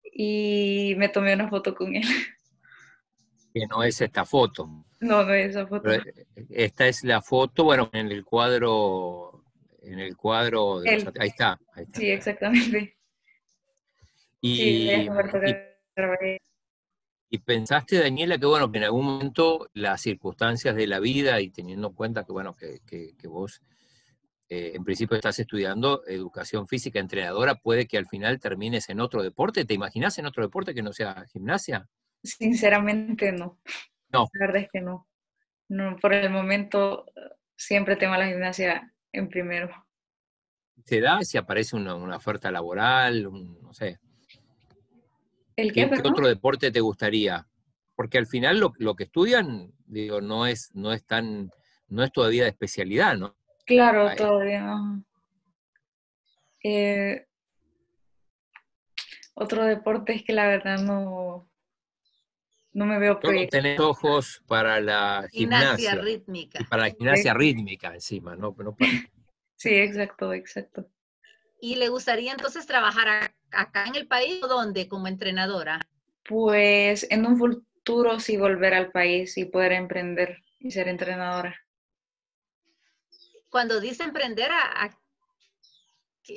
y 0.02 0.94
me 0.98 1.08
tomé 1.08 1.34
una 1.34 1.48
foto 1.48 1.74
con 1.74 1.94
él. 1.94 2.04
Que 3.54 3.66
no 3.66 3.82
es 3.82 4.00
esta 4.00 4.24
foto. 4.24 4.86
No, 5.00 5.24
no 5.24 5.34
es 5.34 5.50
esa 5.50 5.66
foto. 5.66 5.90
Eh, 5.90 6.00
esta 6.50 6.86
es 6.86 7.04
la 7.04 7.20
foto, 7.20 7.64
bueno, 7.64 7.90
en 7.92 8.10
el 8.10 8.24
cuadro, 8.24 9.44
en 9.82 9.98
el 9.98 10.16
cuadro, 10.16 10.80
ahí, 10.80 11.28
está, 11.28 11.58
Sí, 11.92 12.10
exactamente. 12.10 12.96
Y, 14.40 14.90
y, 17.30 17.38
pensaste, 17.38 17.98
Daniela, 17.98 18.38
que 18.38 18.46
bueno, 18.46 18.70
que 18.72 18.78
en 18.78 18.84
algún 18.84 19.04
momento 19.04 19.68
las 19.72 20.00
circunstancias 20.00 20.74
de 20.74 20.86
la 20.86 20.98
vida 20.98 21.40
y 21.40 21.50
teniendo 21.50 21.88
en 21.88 21.94
cuenta 21.94 22.24
que 22.24 22.32
bueno, 22.32 22.54
que, 22.54 22.80
que, 22.86 23.28
vos 23.28 23.62
eh, 24.54 24.72
en 24.74 24.84
principio 24.84 25.16
estás 25.16 25.38
estudiando 25.38 26.02
educación 26.06 26.68
física 26.68 27.00
entrenadora, 27.00 27.54
puede 27.54 27.86
que 27.86 27.96
al 27.96 28.06
final 28.06 28.38
termines 28.38 28.90
en 28.90 29.00
otro 29.00 29.22
deporte. 29.22 29.64
¿Te 29.64 29.72
imaginas 29.72 30.18
en 30.18 30.26
otro 30.26 30.42
deporte 30.42 30.74
que 30.74 30.82
no 30.82 30.92
sea 30.92 31.24
gimnasia? 31.32 31.88
Sinceramente 32.22 33.32
no. 33.32 33.58
No. 34.10 34.28
La 34.34 34.46
verdad 34.46 34.64
es 34.64 34.68
que 34.70 34.82
no. 34.82 35.08
no 35.70 35.96
por 35.96 36.12
el 36.12 36.28
momento 36.28 37.06
siempre 37.56 37.96
tengo 37.96 38.14
la 38.14 38.26
gimnasia 38.26 38.92
en 39.10 39.30
primero. 39.30 39.70
¿Se 40.84 41.00
da 41.00 41.22
si 41.22 41.38
aparece 41.38 41.74
una, 41.74 41.94
oferta 42.14 42.50
laboral? 42.50 43.22
no 43.22 43.72
sé. 43.72 44.00
¿El 45.56 45.72
qué, 45.72 45.88
qué, 45.88 46.06
otro 46.06 46.28
deporte 46.28 46.70
te 46.70 46.80
gustaría? 46.80 47.48
Porque 47.94 48.18
al 48.18 48.26
final 48.26 48.60
lo, 48.60 48.74
lo, 48.76 48.96
que 48.96 49.04
estudian, 49.04 49.72
digo, 49.86 50.20
no 50.20 50.46
es, 50.46 50.74
no 50.74 50.92
es 50.92 51.06
tan, 51.06 51.50
no 51.88 52.04
es 52.04 52.12
todavía 52.12 52.42
de 52.42 52.50
especialidad, 52.50 53.16
¿no? 53.16 53.34
Claro, 53.74 54.14
todavía 54.16 54.62
no. 54.62 55.04
Eh, 56.64 57.26
otro 59.34 59.64
deporte 59.64 60.14
es 60.14 60.22
que 60.22 60.32
la 60.32 60.46
verdad 60.46 60.78
no, 60.78 61.48
no 62.72 62.86
me 62.86 62.98
veo 62.98 63.18
Solo 63.20 63.48
tenés 63.48 63.80
ojos 63.80 64.42
para 64.46 64.80
la 64.80 65.28
gimnasia. 65.32 65.96
rítmica. 65.96 66.60
Y 66.60 66.64
para 66.64 66.84
la 66.84 66.90
gimnasia 66.90 67.34
rítmica 67.34 67.94
encima, 67.94 68.36
¿no? 68.36 68.54
Sí, 69.56 69.74
exacto, 69.76 70.32
exacto. 70.32 70.88
¿Y 71.60 71.76
le 71.76 71.88
gustaría 71.88 72.32
entonces 72.32 72.66
trabajar 72.66 73.32
acá 73.52 73.86
en 73.86 73.94
el 73.94 74.08
país 74.08 74.42
o 74.42 74.48
dónde 74.48 74.88
como 74.88 75.06
entrenadora? 75.06 75.88
Pues 76.24 77.06
en 77.10 77.24
un 77.24 77.38
futuro 77.38 78.18
sí 78.18 78.36
volver 78.36 78.74
al 78.74 78.90
país 78.90 79.38
y 79.38 79.44
poder 79.44 79.70
emprender 79.70 80.38
y 80.58 80.72
ser 80.72 80.88
entrenadora. 80.88 81.56
Cuando 83.52 83.80
dice 83.80 84.02
emprender, 84.02 84.50
¿a, 84.50 84.84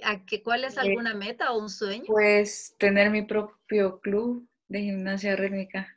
a, 0.04 0.26
cuál 0.44 0.66
es 0.66 0.78
alguna 0.78 1.16
meta 1.16 1.52
o 1.52 1.60
un 1.60 1.70
sueño? 1.70 2.04
Pues 2.06 2.76
tener 2.78 3.10
mi 3.10 3.24
propio 3.24 4.00
club 4.00 4.48
de 4.68 4.82
gimnasia 4.82 5.36
rítmica 5.36 5.96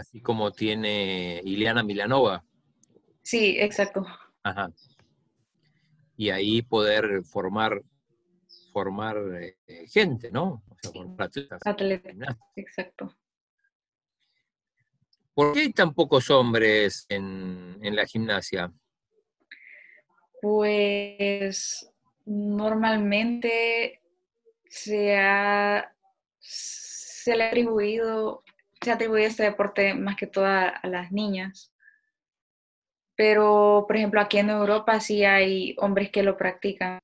así 0.00 0.20
como 0.20 0.50
tiene 0.50 1.40
Ileana 1.44 1.82
Milanova. 1.82 2.44
Sí, 3.22 3.56
exacto. 3.58 4.06
Ajá. 4.42 4.72
Y 6.16 6.30
ahí 6.30 6.62
poder 6.62 7.22
formar 7.24 7.82
formar 8.72 9.16
eh, 9.40 9.86
gente, 9.88 10.30
¿no? 10.30 10.62
O 10.68 10.76
sea, 10.80 10.92
formar 10.92 11.26
atletas. 11.26 11.60
Atletas, 11.64 12.14
exacto. 12.56 13.14
¿Por 15.40 15.54
qué 15.54 15.60
hay 15.60 15.72
tan 15.72 15.94
pocos 15.94 16.28
hombres 16.30 17.06
en, 17.08 17.78
la 17.80 18.04
gimnasia? 18.04 18.70
Pues 20.42 21.90
normalmente 22.26 24.02
se 24.68 25.16
ha, 25.16 25.94
le 27.24 27.42
ha 27.42 27.46
atribuido 27.46 28.44
se 28.82 28.90
atribuye 28.90 29.26
este 29.26 29.44
deporte 29.44 29.94
más 29.94 30.16
que 30.16 30.26
todo 30.26 30.46
a, 30.46 30.78
las 30.82 31.10
niñas. 31.10 31.72
Pero, 33.14 33.84
por 33.86 33.96
ejemplo, 33.96 34.20
aquí 34.20 34.38
en 34.38 34.50
Europa 34.50 35.00
sí 35.00 35.24
hay 35.24 35.74
hombres 35.78 36.10
que 36.10 36.22
lo 36.22 36.36
practican. 36.36 36.98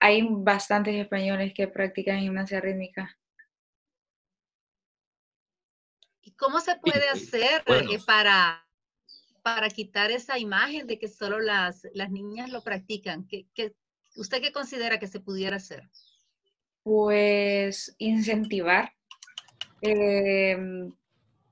Hay 0.00 0.26
bastantes 0.28 0.96
españoles 0.96 1.52
que 1.54 1.68
practican 1.68 2.18
gimnasia 2.18 2.60
rítmica. 2.60 3.16
¿Y 6.22 6.27
cómo 6.38 6.60
se 6.60 6.76
puede 6.76 7.08
hacer 7.08 7.62
eh, 7.66 7.98
para, 8.06 8.66
para 9.42 9.68
quitar 9.68 10.10
esa 10.10 10.38
imagen 10.38 10.86
de 10.86 10.98
que 10.98 11.08
solo 11.08 11.40
las, 11.40 11.86
las 11.92 12.10
niñas 12.10 12.50
lo 12.50 12.62
practican? 12.62 13.26
¿Qué, 13.26 13.46
usted 14.16 14.40
qué 14.40 14.52
considera 14.52 14.98
que 14.98 15.08
se 15.08 15.20
pudiera 15.20 15.56
hacer? 15.56 15.88
Pues 16.82 17.94
incentivar. 17.98 18.92
Em, 19.82 20.92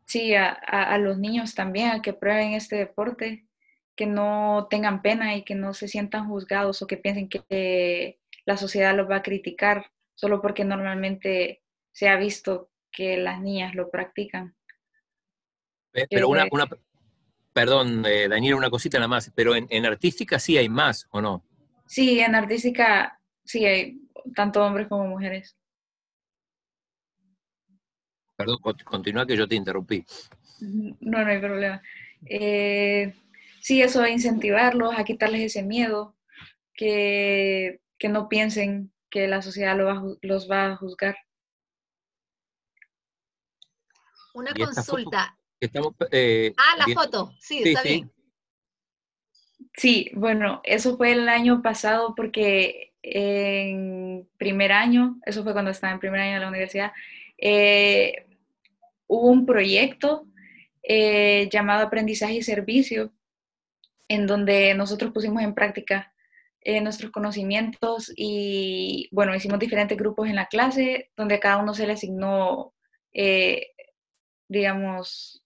sí, 0.07 0.35
a, 0.35 0.99
los 0.99 1.18
niños 1.18 1.55
también, 1.55 1.90
a 1.90 2.03
que 2.03 2.12
prueben 2.12 2.55
este 2.55 2.77
deporte, 2.77 3.46
que 3.94 4.07
no 4.07 4.66
tengan 4.70 5.03
pena 5.03 5.37
y 5.37 5.42
que 5.42 5.55
no 5.55 5.75
se 5.75 5.88
sientan 5.88 6.29
juzgados 6.29 6.81
o 6.81 6.87
que 6.87 6.96
piensen 6.96 7.29
que 7.29 8.18
la 8.44 8.57
sociedad 8.57 8.94
los 8.94 9.11
va 9.11 9.16
a 9.16 9.22
criticar 9.22 9.90
solo 10.14 10.40
porque 10.40 10.64
normalmente 10.64 11.62
se 11.92 12.09
ha 12.09 12.16
visto 12.16 12.70
que 12.90 13.16
las 13.16 13.40
niñas 13.40 13.75
lo 13.75 13.90
practican. 13.90 14.55
Pero 16.11 16.29
una, 16.29 16.47
una 16.51 16.69
perdón, 17.53 18.05
eh, 18.07 18.29
Daniel, 18.29 18.55
una 18.55 18.69
cosita 18.69 18.99
nada 18.99 19.09
más, 19.09 19.33
pero 19.35 19.55
en, 19.55 19.67
en 19.71 19.87
artística 19.87 20.39
sí 20.39 20.59
hay 20.59 20.69
más, 20.69 21.07
¿o 21.11 21.21
no? 21.21 21.43
Sí, 21.87 22.21
en 22.21 22.35
artística 22.35 23.19
sí 23.45 23.65
hay 23.65 24.01
tanto 24.35 24.63
hombres 24.63 24.89
como 24.89 25.07
mujeres. 25.07 25.57
Perdón, 28.37 28.59
continúa 28.85 29.27
que 29.27 29.37
yo 29.37 29.49
te 29.49 29.55
interrumpí. 29.55 30.05
No, 30.61 31.25
no 31.25 31.31
hay 31.31 31.39
problema. 31.39 31.83
Eh, 32.27 33.15
sí, 33.61 33.83
eso 33.83 34.03
a 34.03 34.11
incentivarlos, 34.11 34.99
a 34.99 35.05
quitarles 35.05 35.43
ese 35.43 35.63
miedo, 35.63 36.15
que, 36.75 37.81
no 38.11 38.29
piensen 38.29 38.93
que 39.09 39.27
la 39.27 39.41
sociedad 39.41 39.77
los 40.21 40.51
va 40.51 40.67
a 40.67 40.77
juzgar. 40.77 41.17
Una 44.35 44.53
consulta. 44.53 45.36
Eh, 45.61 46.55
ah, 46.57 46.77
la 46.79 46.95
foto, 46.95 47.33
sí, 47.40 47.62
está 47.64 47.83
bien. 47.83 48.11
Sí, 49.75 50.11
bueno, 50.14 50.61
eso 50.64 50.97
fue 50.97 51.12
el 51.12 51.29
año 51.29 51.62
pasado 51.62 52.14
porque 52.14 52.95
en 53.03 54.29
primer 54.37 54.73
año, 54.73 55.19
eso 55.25 55.42
fue 55.42 55.53
cuando 55.53 55.71
estaba 55.71 55.92
en 55.92 56.01
primer 56.01 56.21
año 56.21 56.35
de 56.35 56.40
la 56.40 56.49
universidad, 56.49 56.92
eh, 57.38 58.27
hubo 59.07 59.29
un 59.29 59.47
proyecto 59.47 60.27
eh, 60.83 61.49
llamado 61.51 61.85
Aprendizaje 61.85 62.35
y 62.35 62.42
Servicio, 62.42 63.12
en 64.09 64.27
donde 64.27 64.75
nosotros 64.75 65.12
pusimos 65.12 65.42
en 65.42 65.55
práctica 65.55 66.12
eh, 66.61 66.81
nuestros 66.81 67.12
conocimientos 67.12 68.12
y, 68.16 69.09
bueno, 69.12 69.35
hicimos 69.35 69.59
diferentes 69.59 69.96
grupos 69.96 70.29
en 70.29 70.37
la 70.37 70.46
clase, 70.46 71.11
donde 71.17 71.37
a 71.37 71.40
cada 71.40 71.59
uno 71.59 71.75
se 71.75 71.87
le 71.87 71.92
asignó, 71.92 72.75
eh, 73.13 73.69
digamos, 74.48 75.44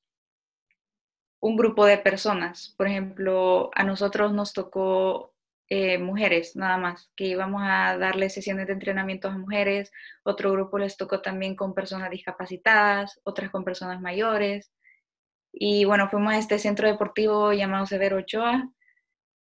un 1.40 1.56
grupo 1.56 1.86
de 1.86 1.98
personas. 1.98 2.74
Por 2.76 2.86
ejemplo, 2.86 3.70
a 3.74 3.82
nosotros 3.84 4.32
nos 4.32 4.52
tocó 4.52 5.34
eh, 5.68 5.98
mujeres 5.98 6.56
nada 6.56 6.76
más, 6.78 7.10
que 7.16 7.26
íbamos 7.26 7.62
a 7.64 7.96
darle 7.98 8.28
sesiones 8.30 8.66
de 8.66 8.74
entrenamiento 8.74 9.28
a 9.28 9.38
mujeres, 9.38 9.92
otro 10.24 10.52
grupo 10.52 10.78
les 10.78 10.96
tocó 10.96 11.22
también 11.22 11.56
con 11.56 11.74
personas 11.74 12.10
discapacitadas, 12.10 13.20
otras 13.24 13.50
con 13.50 13.64
personas 13.64 14.00
mayores. 14.00 14.72
Y 15.52 15.84
bueno, 15.84 16.08
fuimos 16.08 16.34
a 16.34 16.38
este 16.38 16.58
centro 16.58 16.88
deportivo 16.88 17.52
llamado 17.52 17.86
Severo 17.86 18.18
Ochoa 18.18 18.68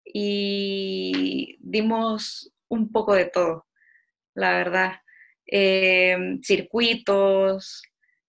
y 0.06 1.58
dimos 1.62 2.54
un 2.68 2.92
poco 2.92 3.14
de 3.16 3.26
todo, 3.26 3.68
la 4.36 4.52
verdad. 4.52 5.02
Eh, 5.48 6.40
circuitos, 6.44 7.84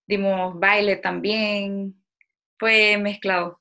dimos 0.06 0.58
baile 0.58 0.96
también, 0.96 2.02
fue 2.58 2.98
mezclado 2.98 3.59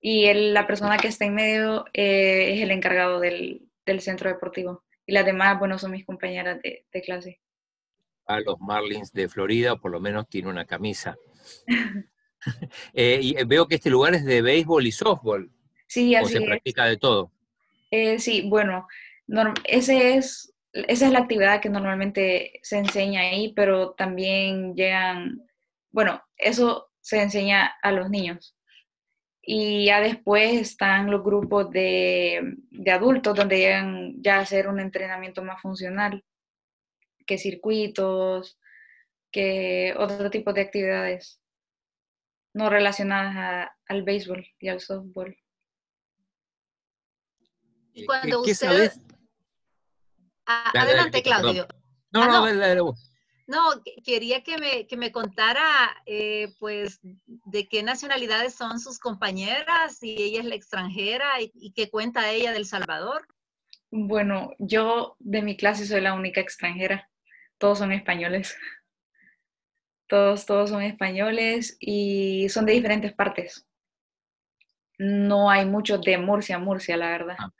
y 0.00 0.32
la 0.32 0.66
persona 0.66 0.98
que 0.98 1.08
está 1.08 1.24
en 1.24 1.34
medio 1.34 1.84
eh, 1.92 2.54
es 2.54 2.62
el 2.62 2.70
encargado 2.70 3.20
del, 3.20 3.68
centro 4.00 4.28
deportivo. 4.30 4.84
Y 5.06 5.12
las 5.12 5.24
demás, 5.24 5.58
bueno, 5.58 5.78
son 5.78 5.92
mis 5.92 6.04
compañeras 6.04 6.60
de, 6.62 7.02
clase. 7.02 7.40
A 8.26 8.40
los 8.40 8.58
Marlins 8.58 9.12
de 9.12 9.28
Florida, 9.28 9.76
por 9.76 9.92
lo 9.92 10.00
menos 10.00 10.28
tiene 10.28 10.48
una 10.48 10.64
camisa. 10.64 11.16
Eh, 12.94 13.18
y 13.20 13.44
veo 13.44 13.66
que 13.66 13.74
este 13.74 13.90
lugar 13.90 14.14
es 14.14 14.24
de 14.24 14.40
béisbol 14.40 14.86
y 14.86 14.92
softball. 14.92 15.50
Sí, 15.88 16.14
así 16.14 16.36
¿O 16.36 16.40
se 16.40 16.46
practica 16.46 16.84
de 16.84 16.96
todo? 16.96 17.32
Eh, 17.90 18.20
sí, 18.20 18.48
bueno, 18.48 18.86
ese 19.64 20.16
es 20.16 20.54
esa 20.72 21.06
es 21.06 21.12
la 21.12 21.20
actividad 21.20 21.60
que 21.60 21.70
normalmente 21.70 22.60
se 22.62 22.78
enseña 22.78 23.22
ahí, 23.22 23.52
pero 23.54 23.92
también 23.92 24.74
llegan, 24.74 25.42
bueno, 25.90 26.22
eso 26.36 26.90
se 27.00 27.22
enseña 27.22 27.74
a 27.82 27.92
los 27.92 28.10
niños. 28.10 28.54
Y 29.48 29.86
ya 29.86 30.00
después 30.00 30.60
están 30.60 31.08
los 31.08 31.22
grupos 31.22 31.70
de, 31.70 32.56
de 32.68 32.90
adultos 32.90 33.36
donde 33.36 33.58
llegan 33.58 34.20
ya 34.20 34.38
a 34.38 34.40
hacer 34.40 34.66
un 34.66 34.80
entrenamiento 34.80 35.42
más 35.44 35.62
funcional, 35.62 36.24
que 37.24 37.38
circuitos, 37.38 38.58
que 39.30 39.94
otro 39.96 40.30
tipo 40.30 40.52
de 40.52 40.62
actividades 40.62 41.40
no 42.54 42.70
relacionadas 42.70 43.68
al 43.86 44.02
béisbol 44.02 44.44
y 44.58 44.68
al 44.68 44.80
softball. 44.80 45.36
Y 47.92 48.04
cuando 48.04 48.40
usted... 48.40 48.92
adelante, 50.44 51.22
Claudio. 51.22 51.68
No, 52.10 52.26
no, 52.26 52.74
no, 52.74 52.94
no, 53.46 53.60
quería 54.04 54.42
que 54.42 54.58
me, 54.58 54.86
que 54.86 54.96
me 54.96 55.12
contara, 55.12 55.62
eh, 56.06 56.52
pues, 56.58 57.00
de 57.02 57.68
qué 57.68 57.82
nacionalidades 57.82 58.54
son 58.54 58.80
sus 58.80 58.98
compañeras, 58.98 60.02
y 60.02 60.20
ella 60.22 60.40
es 60.40 60.46
la 60.46 60.54
extranjera, 60.54 61.40
y, 61.40 61.52
y 61.54 61.72
qué 61.72 61.88
cuenta 61.88 62.30
ella 62.30 62.52
del 62.52 62.66
Salvador. 62.66 63.26
Bueno, 63.90 64.50
yo 64.58 65.16
de 65.20 65.42
mi 65.42 65.56
clase 65.56 65.86
soy 65.86 66.00
la 66.00 66.14
única 66.14 66.40
extranjera. 66.40 67.08
Todos 67.58 67.78
son 67.78 67.92
españoles. 67.92 68.56
Todos, 70.08 70.46
todos 70.46 70.70
son 70.70 70.82
españoles 70.82 71.76
y 71.80 72.48
son 72.48 72.64
de 72.64 72.74
diferentes 72.74 73.12
partes. 73.12 73.66
No 74.98 75.50
hay 75.50 75.66
muchos 75.66 76.00
de 76.00 76.16
Murcia, 76.16 76.60
Murcia, 76.60 76.96
la 76.96 77.10
verdad. 77.10 77.34
Ah, 77.40 77.50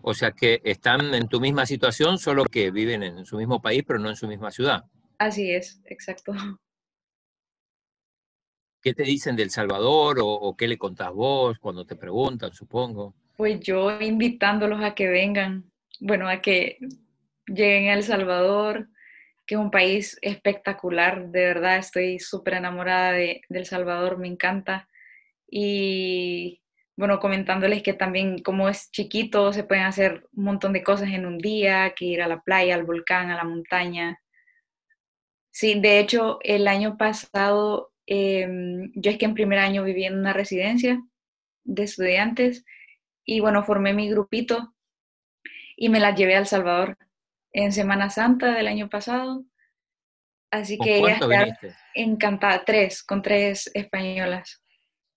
o 0.00 0.14
sea 0.14 0.32
que 0.32 0.62
están 0.64 1.12
en 1.12 1.28
tu 1.28 1.42
misma 1.42 1.66
situación, 1.66 2.16
solo 2.16 2.46
que 2.46 2.70
viven 2.70 3.02
en 3.02 3.26
su 3.26 3.36
mismo 3.36 3.60
país, 3.60 3.84
pero 3.86 3.98
no 3.98 4.08
en 4.08 4.16
su 4.16 4.26
misma 4.26 4.50
ciudad. 4.50 4.84
Así 5.18 5.50
es, 5.50 5.80
exacto. 5.86 6.32
¿Qué 8.82 8.92
te 8.92 9.02
dicen 9.02 9.34
del 9.34 9.50
Salvador 9.50 10.20
o, 10.20 10.26
o, 10.28 10.56
qué 10.56 10.68
le 10.68 10.76
contás 10.76 11.10
vos 11.10 11.58
cuando 11.58 11.86
te 11.86 11.96
preguntan, 11.96 12.52
supongo? 12.52 13.14
Pues 13.34 13.60
yo 13.60 13.98
invitándolos 14.00 14.82
a 14.82 14.94
que 14.94 15.08
vengan, 15.08 15.72
bueno, 16.00 16.28
a 16.28 16.42
que 16.42 16.78
lleguen 17.46 17.88
a 17.88 17.94
El 17.94 18.02
Salvador, 18.02 18.88
que 19.46 19.54
es 19.54 19.60
un 19.60 19.70
país 19.70 20.18
espectacular, 20.22 21.28
de 21.28 21.46
verdad 21.46 21.78
estoy 21.78 22.18
súper 22.18 22.54
enamorada 22.54 23.12
de, 23.12 23.42
El 23.50 23.66
Salvador, 23.66 24.18
me 24.18 24.28
encanta. 24.28 24.88
Y 25.48 26.62
bueno, 26.96 27.18
comentándoles 27.20 27.82
que 27.82 27.92
también 27.92 28.38
como 28.38 28.68
es 28.68 28.90
chiquito, 28.90 29.52
se 29.52 29.64
pueden 29.64 29.84
hacer 29.84 30.26
un 30.32 30.44
montón 30.44 30.72
de 30.72 30.82
cosas 30.82 31.10
en 31.10 31.26
un 31.26 31.38
día, 31.38 31.92
que 31.94 32.06
ir 32.06 32.22
a 32.22 32.28
la 32.28 32.40
playa, 32.40 32.74
al 32.74 32.84
volcán, 32.84 33.30
a 33.30 33.36
la 33.36 33.44
montaña. 33.44 34.20
Sí, 35.54 35.78
de 35.78 36.00
hecho, 36.00 36.40
el 36.42 36.66
año 36.66 36.96
pasado, 36.98 37.92
em, 38.06 38.90
yo 38.96 39.12
es 39.12 39.18
que 39.18 39.24
en 39.24 39.34
primer 39.34 39.60
año 39.60 39.84
viví 39.84 40.04
en 40.04 40.18
una 40.18 40.32
residencia 40.32 41.00
de 41.62 41.84
estudiantes 41.84 42.64
y 43.24 43.38
bueno, 43.38 43.62
formé 43.62 43.94
mi 43.94 44.10
grupito 44.10 44.74
y 45.76 45.90
me 45.90 46.00
la 46.00 46.12
llevé 46.12 46.34
a 46.34 46.40
El 46.40 46.46
Salvador 46.46 46.98
en 47.52 47.70
Semana 47.70 48.10
Santa 48.10 48.52
del 48.52 48.66
año 48.66 48.88
pasado. 48.90 49.44
Así 50.50 50.76
que 50.76 50.98
ella 50.98 51.14
está 51.14 51.78
encantada, 51.94 52.64
tres, 52.64 53.04
con 53.04 53.22
tres 53.22 53.70
españolas. 53.74 54.60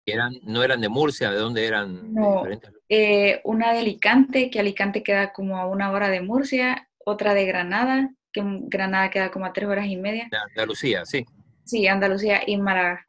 Eran, 0.05 0.35
¿No 0.43 0.61
eran 0.63 0.81
de 0.81 0.89
Murcia? 0.89 1.31
¿De 1.31 1.37
dónde 1.37 1.65
eran? 1.65 2.13
No, 2.13 2.43
eh, 2.89 3.41
una 3.43 3.73
de 3.73 3.79
Alicante, 3.79 4.51
que 4.51 4.59
Alicante 4.59 5.01
queda 5.01 5.33
como 5.33 5.57
a 5.57 5.65
una 5.65 5.89
hora 5.89 6.09
de 6.09 6.21
Murcia, 6.21 6.89
otra 7.03 7.33
de 7.33 7.45
Granada, 7.47 8.11
que 8.37 8.43
Granada 8.67 9.09
queda 9.09 9.31
como 9.31 9.45
a 9.45 9.53
tres 9.53 9.67
horas 9.67 9.87
y 9.87 9.97
media. 9.97 10.27
De 10.29 10.37
Andalucía, 10.37 11.05
sí. 11.05 11.25
Sí, 11.65 11.87
Andalucía 11.87 12.41
y 12.45 12.57
Málaga. 12.57 13.05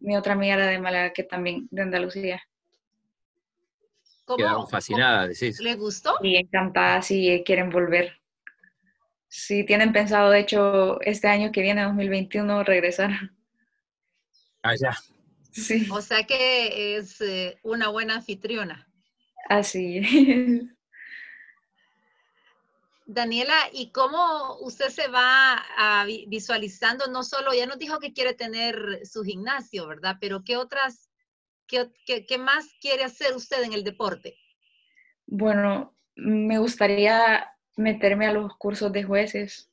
Mi 0.00 0.16
otra 0.16 0.34
amiga 0.34 0.54
era 0.54 0.66
de 0.66 0.78
Málaga, 0.78 1.12
que 1.12 1.22
también 1.22 1.68
de 1.70 1.82
Andalucía. 1.82 2.42
¿Cómo? 4.24 4.38
Quedaron 4.38 4.68
fascinadas, 4.68 5.28
decís. 5.28 5.60
¿Les 5.60 5.78
gustó? 5.78 6.14
Sí, 6.20 6.36
encantadas, 6.36 7.06
sí, 7.06 7.42
quieren 7.46 7.70
volver. 7.70 8.20
Si 9.28 9.64
tienen 9.64 9.92
pensado, 9.92 10.30
de 10.30 10.40
hecho, 10.40 11.00
este 11.02 11.28
año 11.28 11.52
que 11.52 11.62
viene, 11.62 11.82
2021, 11.82 12.64
regresar. 12.64 13.10
Ya. 14.80 14.96
Sí. 15.50 15.86
O 15.90 16.00
sea 16.00 16.24
que 16.24 16.96
es 16.96 17.20
eh, 17.20 17.58
una 17.62 17.88
buena 17.88 18.16
anfitriona. 18.16 18.88
Así 19.48 20.00
Daniela, 23.06 23.54
¿y 23.72 23.90
cómo 23.90 24.58
usted 24.60 24.88
se 24.88 25.08
va 25.08 25.62
a 25.76 26.06
visualizando? 26.26 27.06
No 27.08 27.22
solo, 27.22 27.52
ya 27.52 27.66
nos 27.66 27.78
dijo 27.78 27.98
que 27.98 28.12
quiere 28.12 28.34
tener 28.34 29.00
su 29.04 29.22
gimnasio, 29.22 29.86
¿verdad? 29.86 30.16
Pero 30.20 30.42
¿qué 30.42 30.56
otras, 30.56 31.10
qué, 31.66 31.90
qué 32.06 32.38
más 32.38 32.74
quiere 32.80 33.04
hacer 33.04 33.34
usted 33.34 33.62
en 33.62 33.74
el 33.74 33.84
deporte? 33.84 34.38
Bueno, 35.26 35.94
me 36.16 36.58
gustaría 36.58 37.50
meterme 37.76 38.26
a 38.26 38.32
los 38.32 38.56
cursos 38.56 38.92
de 38.92 39.04
jueces 39.04 39.70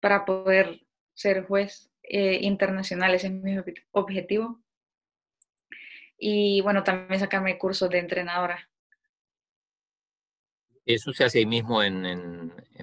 para 0.00 0.24
poder 0.24 0.80
ser 1.14 1.46
juez 1.46 1.90
eh, 2.02 2.40
internacional, 2.42 3.14
ese 3.14 3.28
es 3.28 3.32
mi 3.32 3.56
objetivo. 3.92 4.60
Y 6.18 6.60
bueno, 6.60 6.82
también 6.82 7.20
sacarme 7.20 7.58
cursos 7.58 7.88
de 7.90 7.98
entrenadora. 7.98 8.68
¿Eso 10.84 11.12
se 11.12 11.24
hace 11.24 11.38
ahí 11.38 11.46
mismo 11.46 11.82
en, 11.82 12.04
en, 12.06 12.41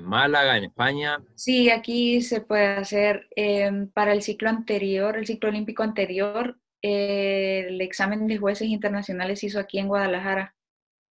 Málaga, 0.10 0.58
en 0.58 0.66
España? 0.66 1.24
Sí, 1.36 1.70
aquí 1.70 2.22
se 2.22 2.42
puede 2.42 2.68
hacer. 2.68 3.28
Em, 3.36 3.90
para 3.90 4.12
el 4.12 4.22
ciclo 4.22 4.50
anterior, 4.50 5.18
el 5.18 5.26
ciclo 5.26 5.50
olímpico 5.50 5.84
anterior, 5.84 6.60
eh, 6.82 7.66
el 7.68 7.82
examen 7.82 8.28
de 8.28 8.38
jueces 8.38 8.68
internacionales 8.68 9.40
se 9.40 9.48
hizo 9.48 9.60
aquí 9.60 9.80
en 9.80 9.88
Guadalajara, 9.88 10.56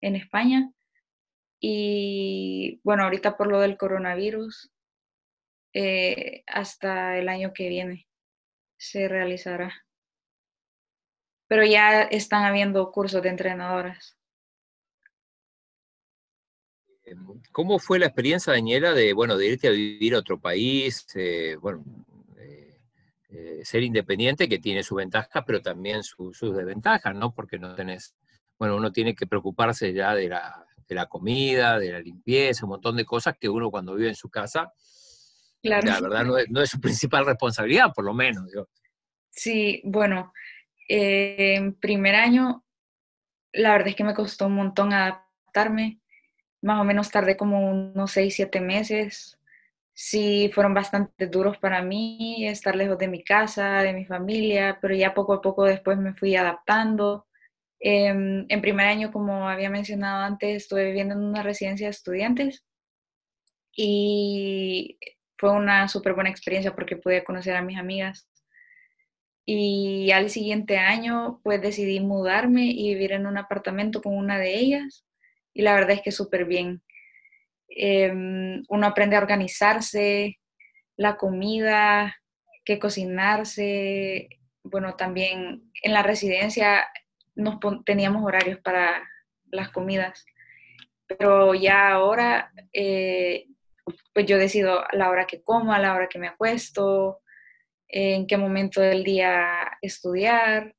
en 0.01 0.15
España. 0.15 0.71
Y 1.59 2.79
bueno, 2.83 3.03
ahorita 3.03 3.37
por 3.37 3.47
lo 3.47 3.59
del 3.59 3.77
coronavirus, 3.77 4.71
eh, 5.73 6.43
hasta 6.47 7.17
el 7.17 7.27
año 7.27 7.51
que 7.53 7.69
viene 7.69 8.07
se 8.77 9.07
realizará. 9.07 9.73
Pero 11.47 11.65
ya 11.65 12.03
están 12.03 12.45
habiendo 12.45 12.91
cursos 12.91 13.21
de 13.21 13.29
entrenadoras. 13.29 14.14
¿Cómo 17.55 17.79
fue 17.79 17.99
la 17.99 18.07
experiencia, 18.07 18.51
Daniela, 18.51 18.91
de, 18.91 19.13
bueno, 19.13 19.37
de 19.37 19.47
irte 19.47 19.69
a 19.69 19.71
vivir 19.71 20.13
a 20.13 20.19
otro 20.19 20.37
país? 20.37 21.07
Eh, 21.15 21.55
bueno, 21.61 21.85
eh, 22.37 23.61
ser 23.63 23.81
independiente, 23.81 24.49
que 24.49 24.59
tiene 24.59 24.83
sus 24.83 24.97
ventajas, 24.97 25.41
pero 25.47 25.61
también 25.61 26.03
sus 26.03 26.37
desventajas, 26.53 27.15
¿no? 27.15 27.33
Porque 27.33 27.57
no 27.57 27.73
tenés, 27.73 28.13
bueno, 28.59 28.75
uno 28.75 28.91
tiene 28.91 29.15
que 29.15 29.25
preocuparse 29.25 29.93
ya 29.93 30.13
de 30.13 30.27
la 30.27 30.65
de 30.85 30.95
la 30.95 31.05
comida, 31.07 31.79
de 31.79 31.93
la 31.93 31.99
limpieza, 31.99 32.65
un 32.65 32.71
montón 32.71 32.97
de 32.97 33.05
cosas 33.05 33.37
que 33.39 33.47
uno 33.49 33.71
cuando 33.71 33.95
vive 33.95 34.09
en 34.09 34.15
su 34.15 34.29
casa, 34.29 34.73
la 35.61 35.79
verdad 35.79 36.25
no 36.25 36.61
es, 36.61 36.69
su 36.69 36.79
principal 36.81 37.25
responsabilidad, 37.25 37.93
por 37.95 38.03
lo 38.03 38.13
menos. 38.13 38.51
Sí, 39.29 39.81
bueno, 39.85 40.33
eh, 40.89 41.55
en 41.55 41.73
primer 41.75 42.15
año, 42.15 42.65
la 43.53 43.71
verdad 43.71 43.87
es 43.87 43.95
que 43.95 44.03
me 44.03 44.13
costó 44.13 44.47
un 44.47 44.55
montón 44.55 44.93
adaptarme, 44.93 46.01
más 46.66 46.82
o 46.82 46.84
menos 46.84 47.11
tardé 47.11 47.38
como 47.38 47.72
unos 47.72 48.11
seis, 48.11 48.36
siete 48.36 48.59
meses. 48.61 49.39
Sí, 49.93 50.51
fueron 50.53 50.74
bastante 50.76 51.28
duros 51.28 51.57
para 51.59 51.82
mí 51.84 52.47
estar 52.47 52.76
lejos 52.76 52.97
de 52.99 53.07
mi 53.09 53.24
casa, 53.24 53.84
de 53.84 53.93
mi 53.93 54.05
familia, 54.05 54.80
pero 54.82 54.95
ya 54.95 55.13
poco 55.13 55.34
a 55.34 55.41
poco 55.41 55.66
después 55.66 55.97
me 55.99 56.13
fui 56.16 56.36
adaptando. 56.36 57.28
Em, 57.80 58.45
en 58.49 58.61
primer 58.61 58.88
año, 58.88 59.11
como 59.11 59.49
había 59.49 59.70
mencionado 59.70 60.24
antes, 60.26 60.57
estuve 60.57 60.86
viviendo 60.86 61.16
en 61.16 61.22
una 61.24 61.43
residencia 61.43 61.88
de 61.88 61.91
estudiantes 61.91 62.66
y 63.76 64.97
fue 65.38 65.51
una 65.51 65.88
súper 65.88 66.13
buena 66.13 66.30
experiencia 66.30 66.74
porque 66.76 66.97
pude 66.97 67.24
conocer 67.24 67.55
a 67.55 67.61
mis 67.61 67.78
amigas. 67.78 68.28
Y 69.47 70.11
al 70.11 70.30
siguiente 70.30 70.78
año, 70.78 71.39
pues 71.43 71.61
decidí 71.61 71.99
mudarme 71.99 72.66
y 72.66 72.89
vivir 72.93 73.11
en 73.13 73.28
un 73.28 73.38
apartamento 73.38 74.01
con 74.01 74.18
una 74.18 74.38
de 74.39 74.55
ellas. 74.59 75.04
Y 75.55 75.63
la 75.63 75.73
verdad 75.73 75.91
es 75.91 76.01
que 76.03 76.11
súper 76.11 76.45
bien. 76.45 76.83
Em, 77.69 78.63
uno 78.69 78.87
aprende 78.87 79.15
a 79.15 79.19
organizarse, 79.19 80.39
la 80.97 81.17
comida, 81.17 82.15
qué 82.63 82.77
cocinarse. 82.77 84.29
Bueno, 84.63 84.95
también 84.95 85.71
en 85.81 85.93
la 85.93 86.03
residencia 86.03 86.87
nos 87.35 87.57
teníamos 87.85 88.23
horarios 88.23 88.59
para 88.61 89.09
las 89.51 89.69
comidas, 89.69 90.25
pero 91.07 91.53
ya 91.53 91.89
ahora 91.91 92.51
eh, 92.73 93.47
pues 94.13 94.25
yo 94.25 94.37
decido 94.37 94.83
la 94.91 95.09
hora 95.09 95.25
que 95.25 95.41
como, 95.43 95.73
a 95.73 95.79
la 95.79 95.93
hora 95.93 96.07
que 96.07 96.19
me 96.19 96.27
acuesto, 96.27 97.21
en 97.87 98.27
qué 98.27 98.37
momento 98.37 98.81
del 98.81 99.03
día 99.03 99.77
estudiar. 99.81 100.75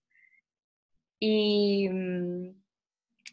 Y, 1.20 1.88
mm, 1.88 2.65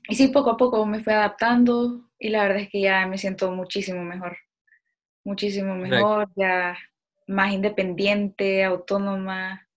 y 0.09 0.15
sí, 0.15 0.27
poco 0.27 0.51
a 0.51 0.57
poco 0.57 0.85
me 0.85 1.01
fui 1.01 1.13
adaptando 1.13 2.09
y 2.19 2.29
la 2.29 2.43
verdad 2.43 2.61
es 2.63 2.69
que 2.69 2.81
ya 2.81 3.07
me 3.07 3.17
siento 3.17 3.51
muchísimo 3.51 4.03
mejor. 4.03 4.37
muchísimo 5.25 5.75
mejor, 5.75 6.29
ya 6.35 6.77
más 7.27 7.53
independiente, 7.53 8.63
autónoma, 8.63 9.69